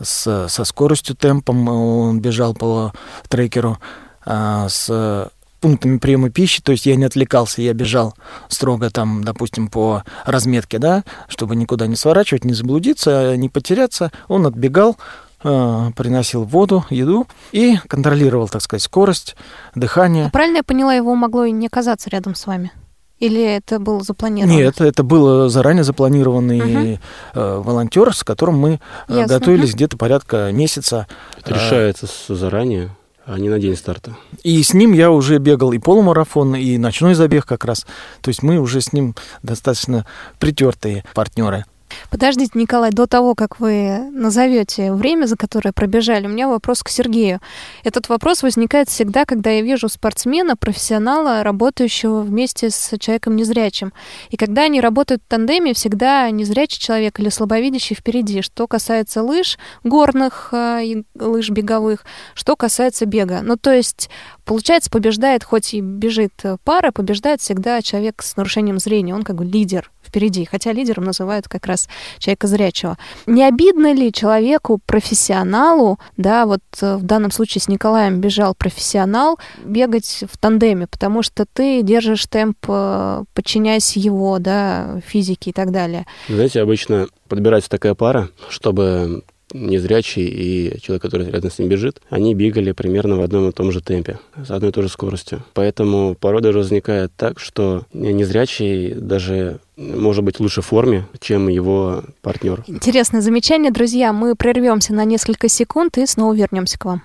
с, 0.00 0.49
со 0.49 0.64
скоростью, 0.64 1.14
темпом 1.14 1.68
он 1.68 2.21
бежал 2.21 2.54
по 2.54 2.92
трекеру, 3.28 3.78
а 4.25 4.68
с 4.68 5.30
пунктами 5.61 5.99
приема 5.99 6.31
пищи, 6.31 6.62
то 6.62 6.73
есть 6.73 6.87
я 6.87 6.97
не 6.97 7.05
отвлекался, 7.05 7.62
я 7.62 7.73
бежал 7.73 8.15
строго 8.49 8.91
там, 8.91 9.25
допустим, 9.25 9.69
по 9.69 10.05
разметке, 10.25 10.79
да, 10.79 11.05
чтобы 11.29 11.57
никуда 11.57 11.87
не 11.87 11.97
сворачивать, 11.97 12.45
не 12.45 12.55
заблудиться, 12.55 13.37
не 13.37 13.49
потеряться. 13.49 14.11
Он 14.29 14.47
отбегал, 14.47 14.97
э, 15.43 15.91
приносил 15.97 16.45
воду, 16.45 16.85
еду 16.91 17.27
и 17.53 17.79
контролировал, 17.88 18.49
так 18.49 18.62
сказать, 18.62 18.83
скорость, 18.83 19.37
дыхание. 19.75 20.27
А 20.27 20.31
правильно 20.31 20.59
я 20.59 20.62
поняла, 20.62 20.95
его 20.95 21.15
могло 21.15 21.45
и 21.45 21.50
не 21.50 21.67
оказаться 21.67 22.11
рядом 22.11 22.35
с 22.35 22.47
вами? 22.47 22.73
Или 23.19 23.43
это 23.43 23.81
было 23.81 24.00
запланировано? 24.00 24.57
Нет, 24.57 24.81
это 24.81 25.03
был 25.03 25.49
заранее 25.49 25.83
запланированный 25.83 26.93
угу. 26.95 27.00
э, 27.35 27.62
волонтер, 27.65 28.15
с 28.15 28.23
которым 28.23 28.59
мы 28.59 28.81
э, 29.09 29.19
Ясно. 29.19 29.38
готовились 29.38 29.71
угу. 29.71 29.77
где-то 29.77 29.97
порядка 29.97 30.50
месяца. 30.53 31.09
Это 31.37 31.55
решается 31.55 32.07
заранее 32.29 32.91
а 33.29 33.39
не 33.39 33.51
на 33.51 33.59
день 33.59 33.77
старта. 33.77 34.17
И 34.43 34.63
с 34.63 34.73
ним 34.73 34.95
я 34.95 35.11
уже 35.11 35.37
бегал 35.39 35.73
и 35.73 35.79
полумарафон, 35.79 36.57
и 36.57 36.79
ночной 36.79 37.13
забег 37.13 37.45
как 37.45 37.65
раз. 37.67 37.87
То 38.23 38.29
есть 38.31 38.43
мы 38.43 38.59
уже 38.59 38.81
с 38.81 38.95
ним 38.95 39.15
достаточно 39.43 40.07
притертые 40.39 41.05
партнеры. 41.15 41.67
Подождите, 42.11 42.52
Николай, 42.54 42.90
до 42.90 43.07
того, 43.07 43.35
как 43.35 43.61
вы 43.61 43.99
назовете 44.12 44.92
время, 44.92 45.26
за 45.26 45.37
которое 45.37 45.73
пробежали, 45.73 46.26
у 46.26 46.30
меня 46.30 46.49
вопрос 46.49 46.83
к 46.83 46.88
Сергею. 46.88 47.40
Этот 47.85 48.09
вопрос 48.09 48.42
возникает 48.42 48.88
всегда, 48.88 49.25
когда 49.25 49.50
я 49.50 49.62
вижу 49.62 49.88
спортсмена, 49.88 50.57
профессионала, 50.57 51.42
работающего 51.42 52.21
вместе 52.21 52.71
с 52.71 52.97
человеком 52.99 53.37
незрячим. 53.37 53.92
И 54.30 54.37
когда 54.37 54.62
они 54.62 54.80
работают 54.80 55.23
в 55.25 55.28
тандеме, 55.28 55.75
всегда 55.75 56.30
незрячий 56.30 56.80
человек 56.80 57.21
или 57.21 57.28
слабовидящий 57.28 57.97
впереди. 57.97 58.42
Что 58.42 58.66
касается 58.66 59.23
лыж 59.23 59.59
горных 59.85 60.50
э, 60.52 60.85
и 60.85 61.04
лыж 61.18 61.50
беговых, 61.50 62.04
что 62.35 62.57
касается 62.57 63.07
бега. 63.07 63.40
Ну, 63.42 63.57
то 63.57 63.73
есть, 63.73 64.11
получается, 64.45 64.90
побеждает, 64.90 65.45
хоть 65.45 65.75
и 65.75 65.80
бежит 65.80 66.33
пара, 66.64 66.90
побеждает 66.90 67.40
всегда 67.40 67.83
человек 67.83 68.23
с 68.23 68.37
нарушением 68.37 68.78
зрения. 68.78 69.14
Он 69.14 69.23
как 69.23 69.37
бы 69.37 69.45
лидер 69.45 69.90
впереди, 70.09 70.45
хотя 70.45 70.73
лидером 70.73 71.05
называют 71.05 71.49
как 71.49 71.67
раз 71.67 71.88
человека 72.19 72.47
зрячего. 72.47 72.99
Не 73.27 73.45
обидно 73.45 73.93
ли 73.93 74.12
человеку, 74.12 74.81
профессионалу, 74.85 75.99
да, 76.17 76.47
вот 76.47 76.61
э, 76.81 76.97
в 76.97 77.03
данном 77.03 77.31
случае 77.31 77.62
с 77.62 77.69
Николаем 77.69 78.21
бежал 78.21 78.55
профессионал, 78.55 79.38
бегать 79.65 80.25
в 80.31 80.37
тандеме, 80.38 80.87
потому 80.87 81.23
что 81.23 81.45
ты 81.50 81.83
держишь 81.83 82.27
темп, 82.27 82.59
э, 82.69 83.25
подчиняясь 83.35 83.97
его, 83.97 84.38
да, 84.38 85.00
физике 85.07 85.50
и 85.50 85.53
так 85.53 85.71
далее. 85.71 86.07
Знаете, 86.29 86.61
обычно 86.61 87.09
подбирается 87.29 87.71
такая 87.71 87.95
пара, 87.95 88.31
чтобы 88.49 89.23
незрячий 89.53 90.27
и 90.27 90.81
человек, 90.81 91.03
который 91.03 91.31
рядом 91.31 91.50
с 91.50 91.59
ним 91.59 91.69
бежит, 91.69 92.00
они 92.11 92.35
бегали 92.35 92.73
примерно 92.73 93.17
в 93.17 93.23
одном 93.23 93.49
и 93.49 93.53
том 93.53 93.73
же 93.73 93.81
темпе, 93.81 94.19
с 94.37 94.50
одной 94.50 94.71
и 94.71 94.73
той 94.73 94.85
же 94.85 94.88
скоростью. 94.88 95.43
Поэтому 95.55 96.15
порой 96.15 96.43
даже 96.43 96.59
возникает 96.59 97.12
так, 97.17 97.38
что 97.38 97.85
незрячий 97.93 98.95
даже 98.95 99.61
может 99.79 100.25
быть 100.25 100.39
в 100.39 100.41
лучшей 100.41 100.63
форме, 100.63 101.07
чем 101.21 101.49
его 101.49 102.03
партнер. 102.21 102.65
Интересное 102.67 103.21
замечание, 103.21 103.71
друзья. 103.71 104.13
Мы 104.13 104.35
прервемся 104.35 104.93
на 104.93 105.05
несколько 105.05 105.49
секунд 105.49 105.97
и 105.99 106.07
снова 106.07 106.35
вернемся 106.35 106.79
к 106.79 106.85
вам. 106.85 107.03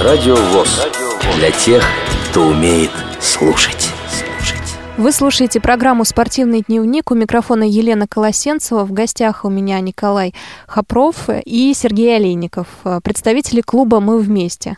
Радио 0.00 0.34
ВОЗ. 0.34 0.88
Для 1.36 1.52
тех, 1.52 1.84
кто 2.30 2.48
умеет 2.48 2.90
слушать. 3.20 3.90
Вы 4.96 5.12
слушаете 5.12 5.60
программу 5.60 6.04
«Спортивный 6.04 6.62
дневник». 6.66 7.10
У 7.10 7.14
микрофона 7.14 7.62
Елена 7.62 8.06
Колосенцева. 8.06 8.84
В 8.84 8.92
гостях 8.92 9.46
у 9.46 9.48
меня 9.48 9.80
Николай 9.80 10.34
Хопров 10.66 11.30
и 11.46 11.72
Сергей 11.74 12.16
Олейников, 12.16 12.66
представители 13.02 13.62
клуба 13.62 14.00
«Мы 14.00 14.18
вместе». 14.18 14.76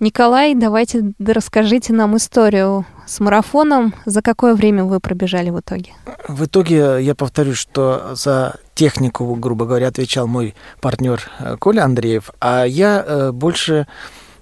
Николай, 0.00 0.54
давайте 0.54 1.12
расскажите 1.18 1.92
нам 1.92 2.16
историю 2.16 2.86
с 3.08 3.20
марафоном. 3.20 3.94
За 4.04 4.22
какое 4.22 4.54
время 4.54 4.84
вы 4.84 5.00
пробежали 5.00 5.50
в 5.50 5.60
итоге? 5.60 5.92
В 6.28 6.44
итоге 6.44 6.98
я 7.00 7.14
повторюсь, 7.14 7.56
что 7.56 8.14
за 8.14 8.56
технику, 8.74 9.34
грубо 9.34 9.64
говоря, 9.64 9.88
отвечал 9.88 10.26
мой 10.26 10.54
партнер 10.80 11.20
э, 11.40 11.56
Коля 11.58 11.84
Андреев, 11.84 12.30
а 12.40 12.64
я 12.64 13.04
э, 13.04 13.32
больше 13.32 13.86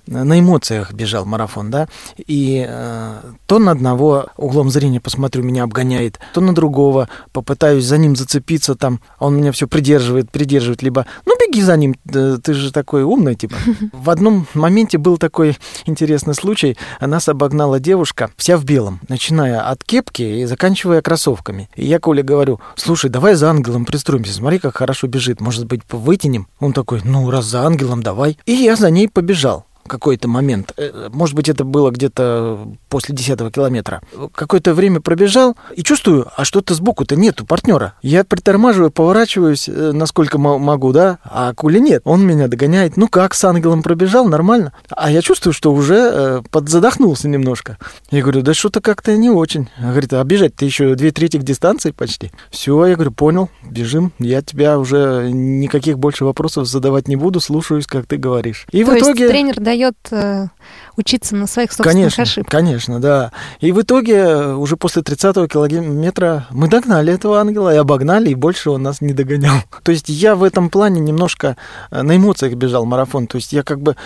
на 0.07 0.39
эмоциях 0.39 0.93
бежал 0.93 1.25
марафон, 1.25 1.71
да, 1.71 1.89
и 2.17 2.65
э, 2.69 3.21
то 3.47 3.59
на 3.59 3.73
одного 3.73 4.27
углом 4.37 4.71
зрения 4.71 5.01
посмотрю, 5.01 5.43
меня 5.43 5.65
обгоняет, 5.65 6.19
то 6.33 6.41
на 6.41 6.55
другого 6.55 7.09
попытаюсь 7.33 7.85
за 7.85 7.99
ним 7.99 8.17
зацепиться 8.17 8.75
там, 8.75 9.01
а 9.19 9.27
он 9.27 9.37
меня 9.37 9.53
все 9.53 9.67
придерживает, 9.67 10.31
придерживает, 10.31 10.83
либо, 10.83 11.07
ну, 11.25 11.35
беги 11.39 11.63
за 11.63 11.77
ним, 11.77 11.95
ты 12.05 12.55
же 12.55 12.73
такой 12.73 13.03
умный, 13.03 13.35
типа. 13.35 13.57
В 13.93 14.11
одном 14.11 14.47
моменте 14.55 14.99
был 14.99 15.19
такой 15.19 15.59
интересный 15.85 16.35
случай, 16.35 16.77
нас 17.01 17.29
обогнала 17.29 17.81
девушка, 17.81 18.31
вся 18.37 18.57
в 18.57 18.65
белом, 18.65 19.01
начиная 19.09 19.69
от 19.69 19.85
кепки 19.85 20.23
и 20.23 20.45
заканчивая 20.45 21.03
кроссовками. 21.03 21.69
И 21.75 21.85
я 21.85 21.99
Коле 21.99 22.23
говорю, 22.23 22.61
слушай, 22.77 23.11
давай 23.11 23.35
за 23.35 23.51
ангелом 23.51 23.85
пристроимся, 23.85 24.33
смотри, 24.33 24.59
как 24.59 24.77
хорошо 24.77 25.07
бежит, 25.07 25.41
может 25.41 25.67
быть, 25.67 25.83
вытянем? 25.91 26.49
Он 26.61 26.73
такой, 26.73 27.01
ну, 27.05 27.31
раз 27.31 27.47
за 27.47 27.63
ангелом, 27.63 28.03
давай. 28.03 28.39
И 28.47 28.53
я 28.53 28.77
за 28.77 28.91
ней 28.91 29.09
побежал 29.09 29.66
какой-то 29.87 30.29
момент. 30.29 30.73
Э, 30.77 31.09
может 31.13 31.35
быть, 31.35 31.49
это 31.49 31.65
было 31.65 31.91
где-то 31.91 32.69
после 32.89 33.15
десятого 33.15 33.51
километра. 33.51 34.01
Какое-то 34.35 34.75
время 34.75 35.01
пробежал 35.01 35.57
и 35.75 35.83
чувствую, 35.83 36.29
а 36.37 36.45
что-то 36.45 36.75
сбоку-то 36.75 37.17
нету 37.17 37.47
партнера. 37.47 37.95
Я 38.03 38.25
притормаживаю, 38.25 38.91
поворачиваюсь, 38.91 39.69
э, 39.69 39.93
насколько 39.93 40.39
могу, 40.39 40.93
да, 40.93 41.19
а 41.25 41.55
Кули 41.55 41.79
нет. 41.79 42.03
Он 42.05 42.27
меня 42.27 42.49
догоняет. 42.49 42.97
Ну 42.97 43.09
как, 43.09 43.35
с 43.35 43.45
ангелом 43.45 43.83
пробежал, 43.83 44.27
нормально. 44.29 44.73
А 44.91 45.11
я 45.11 45.23
чувствую, 45.23 45.53
что 45.53 45.73
уже 45.73 45.97
э, 45.97 46.43
подзадохнулся 46.51 47.29
немножко. 47.29 47.79
Я 48.11 48.23
говорю, 48.23 48.43
да 48.43 48.55
что-то 48.55 48.81
как-то 48.81 49.17
не 49.17 49.31
очень. 49.31 49.69
Говорит, 49.79 50.13
а 50.13 50.25
бежать-то 50.25 50.65
еще 50.65 50.95
две 50.95 51.11
трети 51.11 51.37
дистанции 51.37 51.91
почти. 51.91 52.33
Все, 52.51 52.85
я 52.87 52.95
говорю, 52.95 53.13
понял, 53.13 53.51
бежим. 53.63 54.13
Я 54.19 54.43
тебя 54.43 54.79
уже 54.79 55.31
никаких 55.31 55.99
больше 55.99 56.25
вопросов 56.25 56.67
задавать 56.67 57.09
не 57.09 57.17
буду, 57.17 57.41
слушаюсь, 57.41 57.87
как 57.87 58.07
ты 58.07 58.17
говоришь. 58.17 58.67
И 58.71 58.85
То 58.85 58.93
в 58.93 58.99
итоге... 58.99 59.29
тренер 59.29 59.61
дает 59.61 59.76
дает 59.77 60.51
учиться 60.97 61.37
на 61.37 61.47
своих 61.47 61.71
собственных 61.73 61.95
конечно, 61.95 62.23
ошибках. 62.23 62.51
Конечно, 62.51 63.01
да. 63.01 63.33
И 63.61 63.73
в 63.73 63.81
итоге 63.81 64.15
э, 64.15 64.55
уже 64.55 64.77
после 64.77 65.03
30-го 65.03 65.47
километра 65.47 66.47
мы 66.51 66.69
догнали 66.69 67.13
этого 67.13 67.41
ангела 67.41 67.75
и 67.75 67.77
обогнали, 67.77 68.31
и 68.31 68.35
больше 68.35 68.71
он 68.71 68.83
нас 68.83 69.01
не 69.01 69.13
догонял. 69.13 69.57
То 69.83 69.93
есть 69.93 70.09
я 70.09 70.35
в 70.35 70.43
этом 70.43 70.71
плане 70.71 71.01
немножко 71.01 71.57
э, 71.91 72.03
на 72.03 72.17
эмоциях 72.17 72.55
бежал 72.55 72.85
марафон. 72.85 73.27
То 73.27 73.37
есть 73.37 73.53
я 73.53 73.63
как 73.63 73.81
бы, 73.81 73.97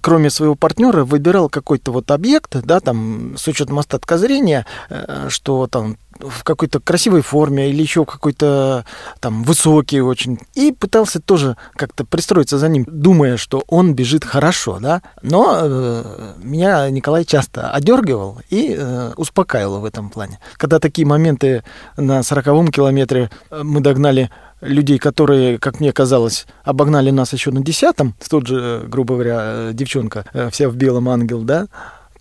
кроме 0.00 0.30
своего 0.30 0.54
партнера, 0.54 1.04
выбирал 1.04 1.48
какой-то 1.48 1.92
вот 1.92 2.10
объект, 2.10 2.56
да, 2.64 2.80
там, 2.80 3.36
с 3.36 3.46
учетом 3.48 3.78
остатка 3.78 4.18
зрения, 4.18 4.66
что 5.28 5.66
там 5.66 5.96
в 6.20 6.44
какой-то 6.44 6.80
красивой 6.80 7.22
форме 7.22 7.70
или 7.70 7.82
еще 7.82 8.04
какой-то 8.04 8.84
там 9.20 9.42
высокий 9.42 10.00
очень. 10.00 10.38
И 10.54 10.72
пытался 10.72 11.20
тоже 11.20 11.56
как-то 11.74 12.04
пристроиться 12.04 12.58
за 12.58 12.68
ним, 12.68 12.84
думая, 12.86 13.36
что 13.36 13.64
он 13.68 13.94
бежит 13.94 14.24
хорошо, 14.24 14.78
да. 14.80 15.02
Но 15.22 15.58
э, 15.62 16.13
меня 16.42 16.88
Николай 16.90 17.24
часто 17.24 17.70
одергивал 17.70 18.38
и 18.50 18.74
э, 18.78 19.12
успокаивал 19.16 19.80
в 19.80 19.84
этом 19.84 20.10
плане. 20.10 20.38
Когда 20.56 20.78
такие 20.78 21.06
моменты 21.06 21.62
на 21.96 22.22
сороковом 22.22 22.68
километре 22.68 23.30
э, 23.50 23.62
мы 23.62 23.80
догнали 23.80 24.30
людей, 24.60 24.98
которые, 24.98 25.58
как 25.58 25.80
мне 25.80 25.92
казалось, 25.92 26.46
обогнали 26.64 27.10
нас 27.10 27.32
еще 27.32 27.50
на 27.50 27.62
десятом, 27.62 28.14
тот 28.28 28.46
же, 28.46 28.84
грубо 28.86 29.14
говоря, 29.14 29.40
э, 29.42 29.70
девчонка, 29.74 30.24
э, 30.32 30.50
вся 30.50 30.68
в 30.68 30.76
белом 30.76 31.08
ангел, 31.08 31.42
да, 31.42 31.66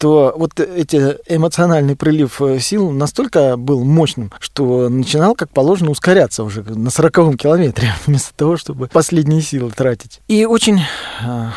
что 0.04 0.34
вот 0.36 0.60
эти 0.60 1.18
эмоциональный 1.30 1.96
прилив 1.96 2.42
э, 2.42 2.60
сил 2.60 2.92
настолько 2.92 3.56
был 3.56 3.86
мощным, 3.86 4.34
что 4.42 4.90
начинал, 4.90 5.34
как 5.34 5.50
положено, 5.52 5.92
ускоряться 5.92 6.44
уже 6.44 6.62
на 6.62 6.90
сороковом 6.90 7.38
километре, 7.38 7.94
вместо 8.06 8.34
того, 8.36 8.58
чтобы 8.58 8.88
последние 8.88 9.42
силы 9.42 9.72
тратить. 9.72 10.20
И 10.28 10.44
очень 10.44 10.82
э, 11.22 11.50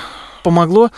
помогло 0.47 0.91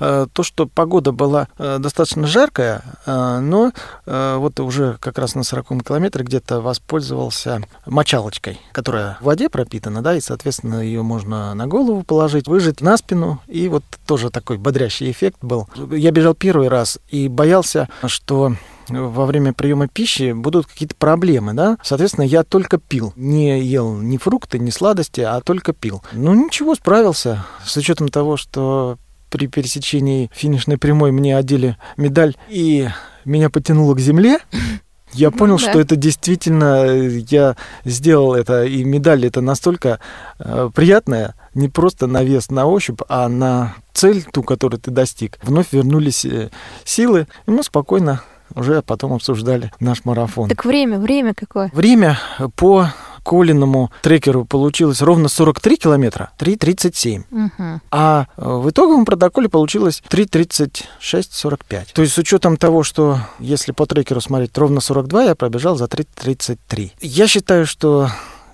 э, 0.00 0.26
то, 0.32 0.42
что 0.42 0.66
погода 0.66 1.12
была 1.12 1.46
э, 1.58 1.78
достаточно 1.78 2.26
жаркая, 2.26 2.82
э, 3.06 3.38
но 3.38 3.70
вот 4.04 4.58
уже 4.60 4.96
как 5.00 5.18
раз 5.18 5.34
на 5.36 5.44
40 5.44 5.84
километре 5.84 6.24
где-то 6.24 6.60
воспользовался 6.60 7.62
мочалочкой, 7.86 8.60
которая 8.72 9.16
в 9.20 9.24
воде 9.24 9.48
пропитана, 9.48 10.02
да, 10.02 10.16
и, 10.16 10.20
соответственно, 10.20 10.80
ее 10.80 11.02
можно 11.02 11.54
на 11.54 11.66
голову 11.68 12.02
положить, 12.02 12.48
выжать 12.48 12.80
на 12.80 12.96
спину, 12.96 13.40
и 13.46 13.68
вот 13.68 13.84
тоже 14.06 14.30
такой 14.30 14.58
бодрящий 14.58 15.10
эффект 15.10 15.38
был. 15.42 15.68
Я 15.92 16.10
бежал 16.10 16.34
первый 16.34 16.68
раз 16.68 16.98
и 17.08 17.28
боялся, 17.28 17.88
что 18.06 18.56
во 18.88 19.26
время 19.26 19.52
приема 19.52 19.88
пищи 19.88 20.32
будут 20.32 20.66
какие-то 20.66 20.94
проблемы, 20.94 21.54
да? 21.54 21.78
Соответственно, 21.82 22.24
я 22.24 22.44
только 22.44 22.78
пил. 22.78 23.12
Не 23.16 23.60
ел 23.60 23.96
ни 23.96 24.16
фрукты, 24.16 24.58
ни 24.58 24.70
сладости, 24.70 25.20
а 25.20 25.40
только 25.40 25.72
пил. 25.72 26.02
Ну, 26.12 26.34
ничего, 26.34 26.74
справился. 26.74 27.44
С 27.64 27.76
учетом 27.76 28.08
того, 28.08 28.36
что 28.36 28.98
при 29.30 29.48
пересечении 29.48 30.30
финишной 30.32 30.78
прямой 30.78 31.12
мне 31.12 31.36
одели 31.36 31.76
медаль 31.96 32.36
и 32.48 32.88
меня 33.24 33.50
потянуло 33.50 33.94
к 33.94 34.00
земле, 34.00 34.38
я 35.12 35.30
ну 35.30 35.36
понял, 35.36 35.58
ну, 35.58 35.64
да. 35.64 35.70
что 35.70 35.80
это 35.80 35.96
действительно, 35.96 36.86
я 37.28 37.56
сделал 37.84 38.34
это, 38.34 38.64
и 38.64 38.84
медаль 38.84 39.26
это 39.26 39.40
настолько 39.40 39.98
э, 40.38 40.70
приятная, 40.74 41.34
не 41.54 41.68
просто 41.68 42.06
на 42.06 42.22
вес, 42.22 42.50
на 42.50 42.66
ощупь, 42.66 43.00
а 43.08 43.28
на 43.28 43.74
цель, 43.92 44.24
ту, 44.24 44.42
которую 44.42 44.80
ты 44.80 44.90
достиг. 44.90 45.38
Вновь 45.42 45.72
вернулись 45.72 46.24
э, 46.24 46.50
силы, 46.84 47.26
и 47.46 47.50
мы 47.50 47.62
спокойно 47.62 48.22
уже 48.54 48.82
потом 48.82 49.12
обсуждали 49.12 49.72
наш 49.80 50.04
марафон. 50.04 50.48
Так 50.48 50.64
время, 50.64 50.98
время 50.98 51.34
какое? 51.34 51.70
Время 51.74 52.18
по 52.56 52.88
Колиному 53.26 53.90
трекеру 54.02 54.44
получилось 54.44 55.02
ровно 55.02 55.28
43 55.28 55.76
километра, 55.76 56.30
3.37. 56.38 57.24
Угу. 57.30 57.80
А 57.90 58.26
э, 58.36 58.48
в 58.48 58.70
итоговом 58.70 59.04
протоколе 59.04 59.48
получилось 59.48 60.02
3.36.45. 60.08 61.86
То 61.92 62.02
есть 62.02 62.14
с 62.14 62.18
учетом 62.18 62.56
того, 62.56 62.84
что 62.84 63.18
если 63.40 63.72
по 63.72 63.84
трекеру 63.86 64.20
смотреть 64.20 64.56
ровно 64.56 64.80
42, 64.80 65.24
я 65.24 65.34
пробежал 65.34 65.76
за 65.76 65.86
3.33. 65.86 66.92
Я 67.00 67.26
считаю, 67.26 67.66
что 67.66 68.08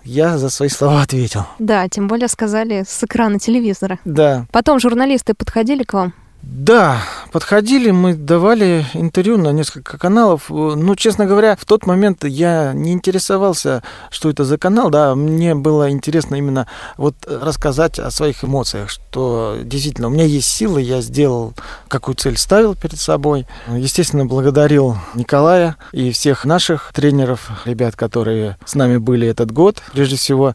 я 0.05 0.39
за 0.39 0.49
свои 0.49 0.71
слова 0.71 1.03
ответил. 1.03 1.45
Да, 1.59 1.87
тем 1.89 2.09
более 2.09 2.29
сказали 2.29 2.85
с 2.87 3.05
экрана 3.05 3.39
телевизора. 3.39 3.99
Да. 4.05 4.47
Потом 4.53 4.81
журналисты 4.81 5.35
подходили 5.35 5.83
к 5.85 5.93
вам? 5.93 6.15
Да, 6.43 6.99
подходили, 7.31 7.93
мы 7.93 8.15
давали 8.15 8.85
интервью 8.95 9.39
на 9.39 9.53
несколько 9.53 9.97
каналов. 9.97 10.51
Ну, 10.51 10.97
честно 10.97 11.25
говоря, 11.25 11.57
в 11.57 11.65
тот 11.65 11.87
момент 11.87 12.25
я 12.25 12.73
не 12.73 12.93
интересовался, 12.93 13.83
что 14.11 14.29
это 14.29 14.45
за 14.45 14.59
канал, 14.59 14.91
да, 14.91 15.15
мне 15.15 15.55
было 15.55 15.91
интересно 15.91 16.35
именно 16.35 16.67
вот 16.97 17.15
рассказать 17.27 18.01
о 18.01 18.11
своих 18.11 18.45
эмоциях, 18.45 18.91
что 18.91 19.57
действительно 19.63 20.09
у 20.09 20.11
меня 20.11 20.25
есть 20.25 20.49
силы, 20.49 20.83
я 20.83 21.01
сделал, 21.01 21.55
какую 21.87 22.17
цель 22.17 22.37
ставил 22.37 22.75
перед 22.75 22.99
собой. 22.99 23.47
Естественно, 23.69 24.27
благодарил 24.27 24.97
Николая 25.15 25.77
и 25.93 26.11
всех 26.11 26.45
наших 26.45 26.93
тренеров, 26.93 27.51
ребят, 27.65 27.95
которые 27.95 28.59
с 28.65 28.75
нами 28.75 28.97
были 28.97 29.29
этот 29.29 29.53
год. 29.53 29.81
Прежде 29.93 30.17
всего, 30.17 30.55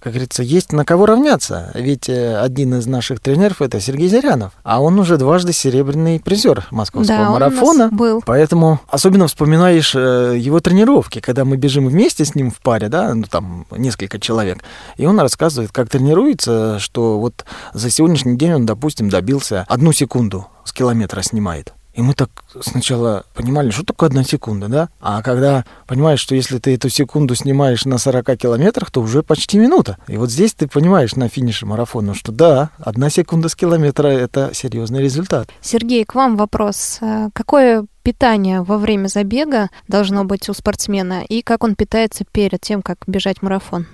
как 0.00 0.14
говорится, 0.14 0.42
есть 0.42 0.72
на 0.72 0.84
кого 0.84 1.06
равняться. 1.06 1.70
Ведь 1.74 2.08
э, 2.08 2.38
один 2.38 2.74
из 2.74 2.86
наших 2.86 3.20
тренеров 3.20 3.60
это 3.60 3.80
Сергей 3.80 4.08
Зярянов, 4.08 4.52
а 4.62 4.80
он 4.80 4.98
уже 4.98 5.18
дважды 5.18 5.52
серебряный 5.52 6.18
призер 6.20 6.66
московского 6.70 7.18
да, 7.18 7.30
марафона. 7.30 7.84
Он 7.84 7.96
был. 7.96 8.22
Поэтому 8.24 8.80
особенно 8.88 9.26
вспоминаешь 9.26 9.94
э, 9.94 10.36
его 10.38 10.60
тренировки, 10.60 11.20
когда 11.20 11.44
мы 11.44 11.56
бежим 11.56 11.86
вместе 11.86 12.24
с 12.24 12.34
ним 12.34 12.50
в 12.50 12.60
паре, 12.60 12.88
да, 12.88 13.14
ну 13.14 13.24
там 13.24 13.66
несколько 13.70 14.18
человек, 14.18 14.58
и 14.96 15.04
он 15.04 15.20
рассказывает, 15.20 15.70
как 15.70 15.90
тренируется, 15.90 16.78
что 16.78 17.18
вот 17.18 17.44
за 17.74 17.90
сегодняшний 17.90 18.36
день 18.36 18.54
он, 18.54 18.66
допустим, 18.66 19.10
добился 19.10 19.66
одну 19.68 19.92
секунду 19.92 20.46
с 20.64 20.72
километра 20.72 21.20
снимает. 21.22 21.74
И 22.00 22.02
мы 22.02 22.14
так 22.14 22.30
сначала 22.62 23.24
понимали, 23.34 23.68
что 23.68 23.84
такое 23.84 24.08
одна 24.08 24.24
секунда, 24.24 24.68
да? 24.68 24.88
А 25.02 25.20
когда 25.20 25.66
понимаешь, 25.86 26.18
что 26.18 26.34
если 26.34 26.56
ты 26.58 26.74
эту 26.74 26.88
секунду 26.88 27.34
снимаешь 27.34 27.84
на 27.84 27.98
40 27.98 28.38
километрах, 28.38 28.90
то 28.90 29.02
уже 29.02 29.22
почти 29.22 29.58
минута. 29.58 29.98
И 30.08 30.16
вот 30.16 30.30
здесь 30.30 30.54
ты 30.54 30.66
понимаешь 30.66 31.14
на 31.14 31.28
финише 31.28 31.66
марафона, 31.66 32.14
что 32.14 32.32
да, 32.32 32.70
одна 32.78 33.10
секунда 33.10 33.50
с 33.50 33.54
километра– 33.54 34.08
это 34.08 34.52
серьезный 34.54 35.02
результат. 35.02 35.50
Сергей, 35.60 36.06
к 36.06 36.14
вам 36.14 36.38
вопрос. 36.38 37.00
Э, 37.02 37.28
какое 37.34 37.84
питание 38.02 38.62
во 38.62 38.78
время 38.78 39.08
забега 39.08 39.68
должно 39.86 40.24
быть 40.24 40.48
у 40.48 40.54
спортсмена 40.54 41.22
и 41.28 41.42
как 41.42 41.64
он 41.64 41.74
питается 41.74 42.24
перед 42.24 42.62
тем, 42.62 42.80
как 42.80 43.00
бежать 43.06 43.42
марафон? 43.42 43.86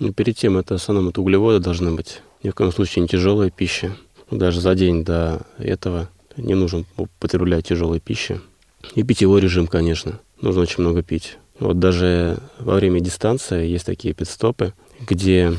Ну, 0.00 0.12
перед 0.12 0.36
тем 0.36 0.56
это 0.56 0.76
в 0.76 0.82
основном 0.82 1.10
это 1.10 1.20
углеводы 1.20 1.60
должны 1.60 1.92
быть. 1.92 2.20
Ни 2.42 2.50
в 2.50 2.54
коем 2.56 2.72
случае 2.72 3.02
не 3.02 3.08
тяжелая 3.08 3.50
пища. 3.50 3.94
Даже 4.32 4.60
за 4.60 4.74
день 4.74 5.04
до 5.04 5.42
этого 5.58 6.08
не 6.36 6.54
нужно 6.54 6.84
употреблять 6.96 7.66
тяжелой 7.66 8.00
пищи. 8.00 8.40
И 8.94 9.02
питьевой 9.02 9.40
режим, 9.40 9.66
конечно. 9.66 10.20
Нужно 10.40 10.62
очень 10.62 10.82
много 10.82 11.02
пить. 11.02 11.38
Вот 11.58 11.78
даже 11.78 12.38
во 12.58 12.74
время 12.74 13.00
дистанции 13.00 13.66
есть 13.66 13.86
такие 13.86 14.14
пидстопы, 14.14 14.74
где 15.00 15.56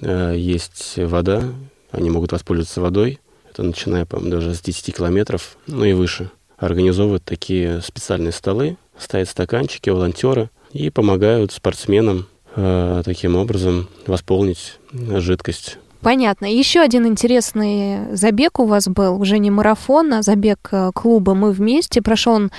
э, 0.00 0.34
есть 0.36 0.94
вода, 0.96 1.44
они 1.90 2.10
могут 2.10 2.32
воспользоваться 2.32 2.80
водой. 2.80 3.18
Это 3.48 3.62
начиная, 3.62 4.06
по-моему, 4.06 4.30
даже 4.30 4.54
с 4.54 4.60
10 4.60 4.94
километров, 4.94 5.56
ну 5.66 5.84
и 5.84 5.92
выше. 5.92 6.30
Организовывают 6.56 7.24
такие 7.24 7.80
специальные 7.80 8.32
столы, 8.32 8.76
ставят 8.98 9.28
стаканчики, 9.28 9.88
волонтеры 9.90 10.50
и 10.72 10.90
помогают 10.90 11.52
спортсменам 11.52 12.26
э, 12.54 13.02
таким 13.04 13.34
образом 13.36 13.88
восполнить 14.06 14.78
жидкость 14.92 15.78
Понятно. 16.02 16.46
Еще 16.46 16.80
один 16.80 17.06
интересный 17.06 18.16
забег 18.16 18.58
у 18.58 18.64
вас 18.64 18.88
был, 18.88 19.20
уже 19.20 19.38
не 19.38 19.50
марафон, 19.50 20.14
а 20.14 20.22
забег 20.22 20.68
э, 20.72 20.90
клуба 20.94 21.34
«Мы 21.34 21.52
вместе». 21.52 22.00
Прошел 22.00 22.34
он 22.34 22.50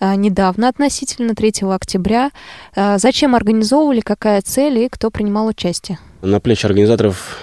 э, 0.00 0.16
недавно, 0.16 0.68
относительно 0.68 1.36
3 1.36 1.52
октября. 1.70 2.32
Э, 2.74 2.98
зачем 2.98 3.36
организовывали, 3.36 4.00
какая 4.00 4.42
цель 4.42 4.78
и 4.78 4.88
кто 4.88 5.10
принимал 5.10 5.46
участие? 5.46 6.00
На 6.22 6.40
плечи 6.40 6.66
организаторов 6.66 7.38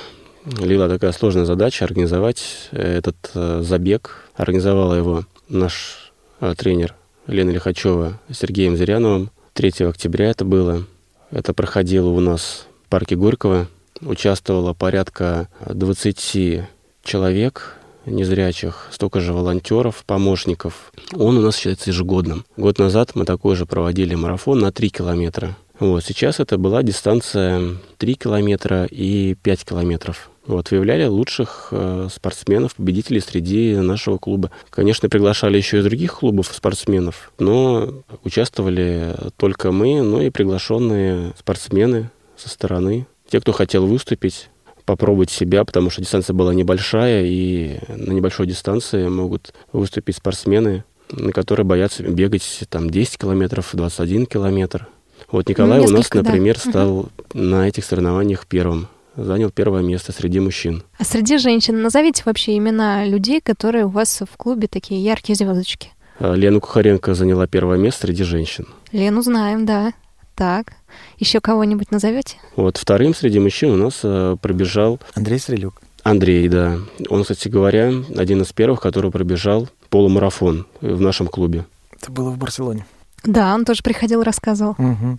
легла 0.46 0.90
такая 0.90 1.14
сложная 1.14 1.46
задача 1.46 1.86
организовать 1.86 2.70
этот 2.72 3.16
забег. 3.34 4.30
Организовала 4.36 4.94
его 4.94 5.24
наш 5.48 6.12
тренер 6.58 6.96
Лена 7.28 7.52
Лихачева 7.52 8.20
с 8.30 8.38
Сергеем 8.38 8.76
Зыряновым. 8.76 9.32
3 9.54 9.86
октября 9.88 10.32
это 10.32 10.44
было. 10.44 10.84
Это 11.32 11.54
проходило 11.54 12.10
у 12.10 12.20
нас 12.20 12.68
в 12.86 12.90
парке 12.90 13.16
Горького 13.16 13.68
участвовало 14.02 14.74
порядка 14.74 15.50
20 15.68 16.64
человек 17.04 17.78
незрячих, 18.06 18.88
столько 18.92 19.20
же 19.20 19.34
волонтеров, 19.34 20.04
помощников. 20.06 20.92
Он 21.14 21.38
у 21.38 21.42
нас 21.42 21.58
считается 21.58 21.90
ежегодным. 21.90 22.46
Год 22.58 22.78
назад 22.80 23.12
мы 23.16 23.26
такой 23.26 23.56
же 23.56 23.66
проводили 23.66 24.16
марафон 24.16 24.60
на 24.60 24.72
3 24.72 24.90
километра. 24.90 25.56
Вот, 25.80 26.06
сейчас 26.06 26.40
это 26.40 26.58
была 26.58 26.84
дистанция 26.84 27.78
3 27.98 28.16
километра 28.16 28.86
и 28.86 29.36
5 29.36 29.66
километров. 29.66 30.30
Вот, 30.48 30.70
выявляли 30.70 31.06
лучших 31.06 31.70
э, 31.72 32.08
спортсменов, 32.14 32.76
победителей 32.76 33.20
среди 33.20 33.76
нашего 33.78 34.18
клуба. 34.18 34.52
Конечно, 34.70 35.10
приглашали 35.10 35.58
еще 35.58 35.80
из 35.80 35.84
других 35.84 36.20
клубов 36.20 36.52
спортсменов, 36.54 37.34
но 37.40 38.04
участвовали 38.24 39.16
только 39.38 39.72
мы, 39.72 40.02
ну 40.04 40.22
и 40.22 40.30
приглашенные 40.30 41.34
спортсмены 41.38 42.12
со 42.38 42.50
стороны 42.50 43.08
те, 43.30 43.40
кто 43.40 43.52
хотел 43.52 43.86
выступить, 43.86 44.50
попробовать 44.86 45.32
себя, 45.32 45.66
потому 45.66 45.90
что 45.90 46.02
дистанция 46.02 46.34
была 46.34 46.54
небольшая, 46.54 47.26
и 47.26 47.80
на 47.90 48.12
небольшой 48.12 48.48
дистанции 48.48 49.08
могут 49.08 49.54
выступить 49.72 50.18
спортсмены, 50.18 50.84
на 51.12 51.32
которые 51.32 51.66
боятся 51.66 52.04
бегать 52.04 52.64
там 52.70 52.90
10 52.90 53.18
километров, 53.18 53.70
21 53.74 54.26
километр. 54.26 54.88
Вот 55.32 55.50
Николай 55.50 55.80
ну, 55.80 55.86
у 55.86 55.90
нас, 55.90 56.14
например, 56.14 56.60
да. 56.64 56.70
стал 56.70 57.00
угу. 57.00 57.10
на 57.34 57.68
этих 57.68 57.86
соревнованиях 57.86 58.46
первым 58.48 58.88
занял 59.18 59.50
первое 59.50 59.82
место 59.82 60.12
среди 60.12 60.40
мужчин. 60.40 60.84
А 60.98 61.04
среди 61.04 61.38
женщин 61.38 61.82
назовите 61.82 62.24
вообще 62.26 62.58
имена 62.58 63.06
людей, 63.06 63.42
которые 63.42 63.86
у 63.86 63.90
вас 63.90 64.22
в 64.22 64.38
клубе 64.38 64.68
такие 64.68 65.04
яркие 65.04 65.36
звездочки. 65.36 65.92
А, 66.20 66.34
Лена 66.34 66.60
Кухаренко 66.60 67.14
заняла 67.14 67.48
первое 67.48 67.78
место 67.78 68.08
среди 68.08 68.24
женщин. 68.24 68.68
Лену 68.92 69.22
знаем, 69.22 69.66
да. 69.66 69.94
Так. 70.36 70.74
Еще 71.18 71.40
кого-нибудь 71.40 71.92
назовете? 71.92 72.38
Вот 72.56 72.78
вторым 72.78 73.16
среди 73.16 73.40
мужчин 73.40 73.72
у 73.72 73.78
нас 73.78 74.02
э, 74.04 74.36
пробежал... 74.42 75.00
Андрей 75.14 75.40
Стрелюк. 75.40 75.82
Андрей, 76.04 76.48
да. 76.50 76.78
Он, 77.10 77.24
кстати 77.24 77.48
говоря, 77.48 77.92
один 78.16 78.42
из 78.42 78.52
первых, 78.52 78.80
который 78.82 79.12
пробежал 79.12 79.68
полумарафон 79.90 80.68
в 80.82 81.02
нашем 81.02 81.28
клубе. 81.28 81.66
Это 82.00 82.12
было 82.12 82.30
в 82.30 82.38
Барселоне. 82.38 82.86
Да, 83.24 83.56
он 83.56 83.66
тоже 83.66 83.82
приходил 83.82 84.22
и 84.22 84.26
рассказывал. 84.26 84.76
Угу. 84.78 85.18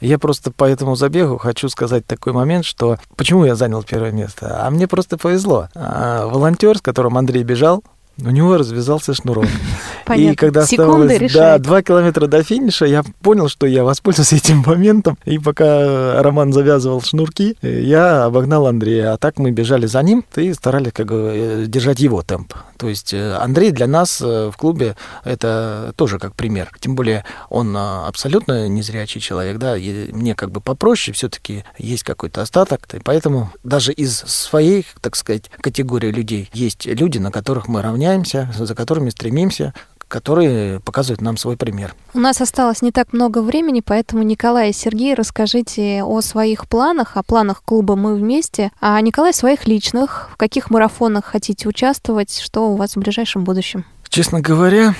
Я 0.00 0.18
просто 0.18 0.50
по 0.50 0.64
этому 0.64 0.96
забегу 0.96 1.38
хочу 1.38 1.68
сказать 1.68 2.06
такой 2.06 2.32
момент, 2.32 2.64
что 2.64 2.98
почему 3.16 3.44
я 3.44 3.54
занял 3.54 3.82
первое 3.82 4.12
место? 4.12 4.64
А 4.64 4.70
мне 4.70 4.86
просто 4.86 5.18
повезло. 5.18 5.68
А, 5.74 6.26
волонтер, 6.26 6.78
с 6.78 6.80
которым 6.80 7.18
Андрей 7.18 7.42
бежал, 7.42 7.82
у 8.22 8.30
него 8.30 8.56
развязался 8.56 9.14
шнурок. 9.14 9.46
Понятно. 10.06 10.32
И 10.32 10.34
когда 10.36 10.66
Секунды 10.66 10.82
оставалось 10.84 11.08
да, 11.08 11.18
решают. 11.18 11.62
два 11.62 11.82
километра 11.82 12.26
до 12.26 12.42
финиша, 12.42 12.86
я 12.86 13.02
понял, 13.22 13.48
что 13.48 13.66
я 13.66 13.84
воспользовался 13.84 14.36
этим 14.36 14.62
моментом. 14.66 15.18
И 15.24 15.38
пока 15.38 16.22
Роман 16.22 16.52
завязывал 16.52 17.02
шнурки, 17.02 17.56
э, 17.62 17.80
я 17.82 18.24
обогнал 18.24 18.66
Андрея. 18.66 19.12
А 19.12 19.16
так 19.16 19.38
мы 19.38 19.50
бежали 19.50 19.86
за 19.86 20.02
ним 20.02 20.24
и 20.36 20.52
старались 20.52 20.92
как 20.92 21.08
бы 21.08 21.32
э, 21.34 21.64
держать 21.66 22.00
его 22.00 22.22
темп. 22.22 22.54
То 22.84 22.90
есть 22.90 23.14
э, 23.14 23.36
Андрей 23.36 23.70
для 23.70 23.86
нас 23.86 24.20
э, 24.20 24.50
в 24.52 24.58
клубе 24.58 24.94
это 25.24 25.94
тоже 25.96 26.18
как 26.18 26.34
пример. 26.34 26.70
Тем 26.80 26.94
более 26.94 27.24
он 27.48 27.74
а, 27.74 28.06
абсолютно 28.06 28.68
незрячий 28.68 29.22
человек, 29.22 29.56
да, 29.56 29.74
и 29.74 30.12
мне 30.12 30.34
как 30.34 30.50
бы 30.50 30.60
попроще, 30.60 31.14
все-таки 31.14 31.64
есть 31.78 32.02
какой-то 32.02 32.42
остаток. 32.42 32.86
И 32.92 32.98
поэтому 32.98 33.50
даже 33.62 33.94
из 33.94 34.18
своей, 34.18 34.84
так 35.00 35.16
сказать, 35.16 35.50
категории 35.62 36.10
людей 36.10 36.50
есть 36.52 36.84
люди, 36.84 37.16
на 37.16 37.32
которых 37.32 37.68
мы 37.68 37.80
равняемся, 37.80 38.52
за 38.54 38.74
которыми 38.74 39.08
стремимся, 39.08 39.72
которые 40.14 40.78
показывают 40.78 41.20
нам 41.22 41.36
свой 41.36 41.56
пример. 41.56 41.92
У 42.14 42.20
нас 42.20 42.40
осталось 42.40 42.82
не 42.82 42.92
так 42.92 43.12
много 43.12 43.42
времени, 43.42 43.82
поэтому, 43.84 44.22
Николай 44.22 44.70
и 44.70 44.72
Сергей, 44.72 45.12
расскажите 45.14 46.04
о 46.04 46.20
своих 46.20 46.68
планах, 46.68 47.16
о 47.16 47.24
планах 47.24 47.64
клуба 47.64 47.96
«Мы 47.96 48.14
вместе», 48.14 48.70
а 48.80 49.00
Николай 49.00 49.34
своих 49.34 49.66
личных, 49.66 50.30
в 50.32 50.36
каких 50.36 50.70
марафонах 50.70 51.24
хотите 51.24 51.68
участвовать, 51.68 52.38
что 52.38 52.70
у 52.70 52.76
вас 52.76 52.94
в 52.94 52.98
ближайшем 52.98 53.42
будущем. 53.42 53.86
Честно 54.08 54.40
говоря, 54.40 54.94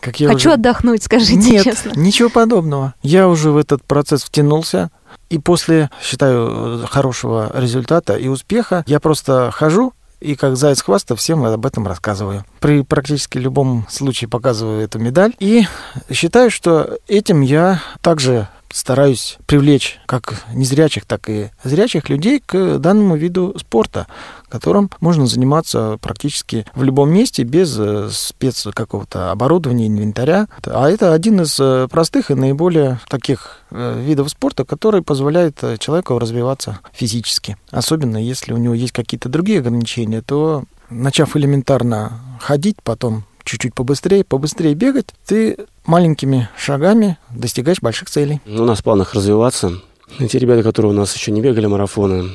как 0.00 0.20
я 0.20 0.28
Хочу 0.28 0.50
уже... 0.50 0.56
отдохнуть, 0.56 1.02
скажите 1.02 1.50
Нет, 1.50 1.64
честно. 1.64 1.92
ничего 1.96 2.28
подобного. 2.28 2.92
Я 3.00 3.26
уже 3.26 3.52
в 3.52 3.56
этот 3.56 3.82
процесс 3.82 4.22
втянулся, 4.22 4.90
и 5.30 5.38
после, 5.38 5.88
считаю, 6.02 6.86
хорошего 6.86 7.50
результата 7.54 8.16
и 8.16 8.28
успеха, 8.28 8.84
я 8.86 9.00
просто 9.00 9.50
хожу 9.50 9.94
и 10.20 10.34
как 10.34 10.56
заяц 10.56 10.82
хваста 10.82 11.16
всем 11.16 11.44
об 11.44 11.66
этом 11.66 11.86
рассказываю. 11.86 12.44
При 12.60 12.82
практически 12.82 13.38
любом 13.38 13.86
случае 13.88 14.28
показываю 14.28 14.82
эту 14.82 14.98
медаль. 14.98 15.34
И 15.38 15.66
считаю, 16.10 16.50
что 16.50 16.98
этим 17.06 17.40
я 17.40 17.80
также 18.00 18.48
стараюсь 18.70 19.38
привлечь 19.46 19.98
как 20.06 20.44
незрячих, 20.52 21.06
так 21.06 21.28
и 21.28 21.50
зрячих 21.64 22.08
людей 22.08 22.42
к 22.44 22.78
данному 22.78 23.16
виду 23.16 23.54
спорта, 23.58 24.06
которым 24.48 24.90
можно 25.00 25.26
заниматься 25.26 25.98
практически 26.00 26.66
в 26.74 26.82
любом 26.82 27.10
месте 27.10 27.42
без 27.42 27.76
э, 27.78 28.08
спец 28.10 28.66
какого-то 28.72 29.30
оборудования, 29.30 29.86
инвентаря. 29.86 30.48
А 30.64 30.90
это 30.90 31.12
один 31.12 31.40
из 31.42 31.58
э, 31.60 31.88
простых 31.90 32.30
и 32.30 32.34
наиболее 32.34 33.00
таких 33.08 33.60
э, 33.70 34.02
видов 34.02 34.30
спорта, 34.30 34.64
который 34.64 35.02
позволяет 35.02 35.62
человеку 35.78 36.18
развиваться 36.18 36.80
физически. 36.92 37.56
Особенно 37.70 38.16
если 38.16 38.52
у 38.52 38.56
него 38.56 38.74
есть 38.74 38.92
какие-то 38.92 39.28
другие 39.28 39.60
ограничения, 39.60 40.22
то 40.22 40.64
начав 40.90 41.36
элементарно 41.36 42.20
ходить, 42.40 42.76
потом 42.82 43.24
чуть-чуть 43.44 43.74
побыстрее, 43.74 44.24
побыстрее 44.24 44.74
бегать, 44.74 45.06
ты 45.26 45.56
маленькими 45.86 46.48
шагами 46.56 47.18
достигаешь 47.30 47.80
больших 47.80 48.10
целей. 48.10 48.40
У 48.46 48.64
нас 48.64 48.80
в 48.80 48.84
планах 48.84 49.14
развиваться. 49.14 49.72
Те 50.18 50.38
ребята, 50.38 50.62
которые 50.62 50.92
у 50.92 50.94
нас 50.94 51.14
еще 51.14 51.32
не 51.32 51.40
бегали 51.40 51.66
марафоны, 51.66 52.30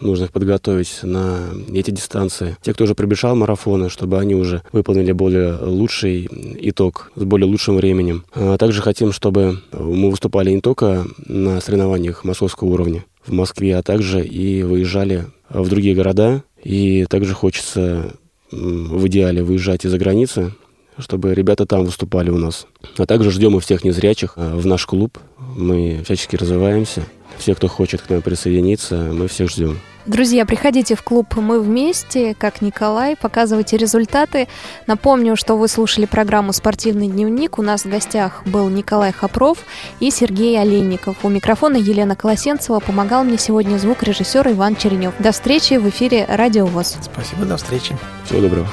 нужно 0.00 0.24
их 0.24 0.32
подготовить 0.32 1.00
на 1.02 1.48
эти 1.72 1.90
дистанции. 1.90 2.56
Те, 2.62 2.74
кто 2.74 2.84
уже 2.84 2.94
пробежал 2.94 3.36
марафоны, 3.36 3.88
чтобы 3.88 4.18
они 4.18 4.34
уже 4.34 4.62
выполнили 4.72 5.12
более 5.12 5.56
лучший 5.56 6.28
итог 6.60 7.10
с 7.14 7.22
более 7.22 7.46
лучшим 7.46 7.76
временем. 7.76 8.24
А 8.34 8.58
также 8.58 8.82
хотим, 8.82 9.12
чтобы 9.12 9.60
мы 9.72 10.10
выступали 10.10 10.50
не 10.50 10.60
только 10.60 11.06
на 11.26 11.60
соревнованиях 11.60 12.24
московского 12.24 12.68
уровня 12.68 13.04
в 13.26 13.32
Москве, 13.32 13.76
а 13.76 13.82
также 13.82 14.24
и 14.24 14.62
выезжали 14.62 15.26
в 15.50 15.68
другие 15.68 15.94
города. 15.94 16.42
И 16.62 17.06
также 17.06 17.34
хочется 17.34 18.14
в 18.50 19.06
идеале 19.06 19.42
выезжать 19.42 19.84
из-за 19.84 19.98
границы, 19.98 20.52
чтобы 20.98 21.34
ребята 21.34 21.66
там 21.66 21.84
выступали 21.84 22.30
у 22.30 22.38
нас. 22.38 22.66
А 22.96 23.06
также 23.06 23.30
ждем 23.30 23.56
и 23.56 23.60
всех 23.60 23.84
незрячих 23.84 24.34
э, 24.36 24.54
в 24.54 24.66
наш 24.66 24.86
клуб. 24.86 25.18
Мы 25.56 26.00
всячески 26.04 26.36
развиваемся. 26.36 27.04
Все, 27.38 27.54
кто 27.54 27.68
хочет 27.68 28.02
к 28.02 28.10
нам 28.10 28.20
присоединиться, 28.20 28.96
мы 28.96 29.28
всех 29.28 29.50
ждем. 29.50 29.80
Друзья, 30.06 30.46
приходите 30.46 30.94
в 30.94 31.02
клуб 31.02 31.36
«Мы 31.36 31.60
вместе», 31.60 32.34
как 32.34 32.62
Николай, 32.62 33.14
показывайте 33.14 33.76
результаты. 33.76 34.48
Напомню, 34.86 35.36
что 35.36 35.56
вы 35.56 35.68
слушали 35.68 36.06
программу 36.06 36.54
«Спортивный 36.54 37.08
дневник». 37.08 37.58
У 37.58 37.62
нас 37.62 37.84
в 37.84 37.90
гостях 37.90 38.42
был 38.46 38.70
Николай 38.70 39.12
Хопров 39.12 39.58
и 40.00 40.10
Сергей 40.10 40.58
Олейников. 40.58 41.24
У 41.24 41.28
микрофона 41.28 41.76
Елена 41.76 42.16
Колосенцева. 42.16 42.80
Помогал 42.80 43.22
мне 43.22 43.36
сегодня 43.36 43.76
звукорежиссер 43.76 44.48
Иван 44.48 44.76
Черенев. 44.76 45.12
До 45.18 45.30
встречи 45.30 45.74
в 45.74 45.86
эфире 45.90 46.24
«Радио 46.26 46.64
ВОЗ». 46.64 46.96
Спасибо, 47.02 47.44
до 47.44 47.58
встречи. 47.58 47.94
Всего 48.24 48.40
доброго. 48.40 48.66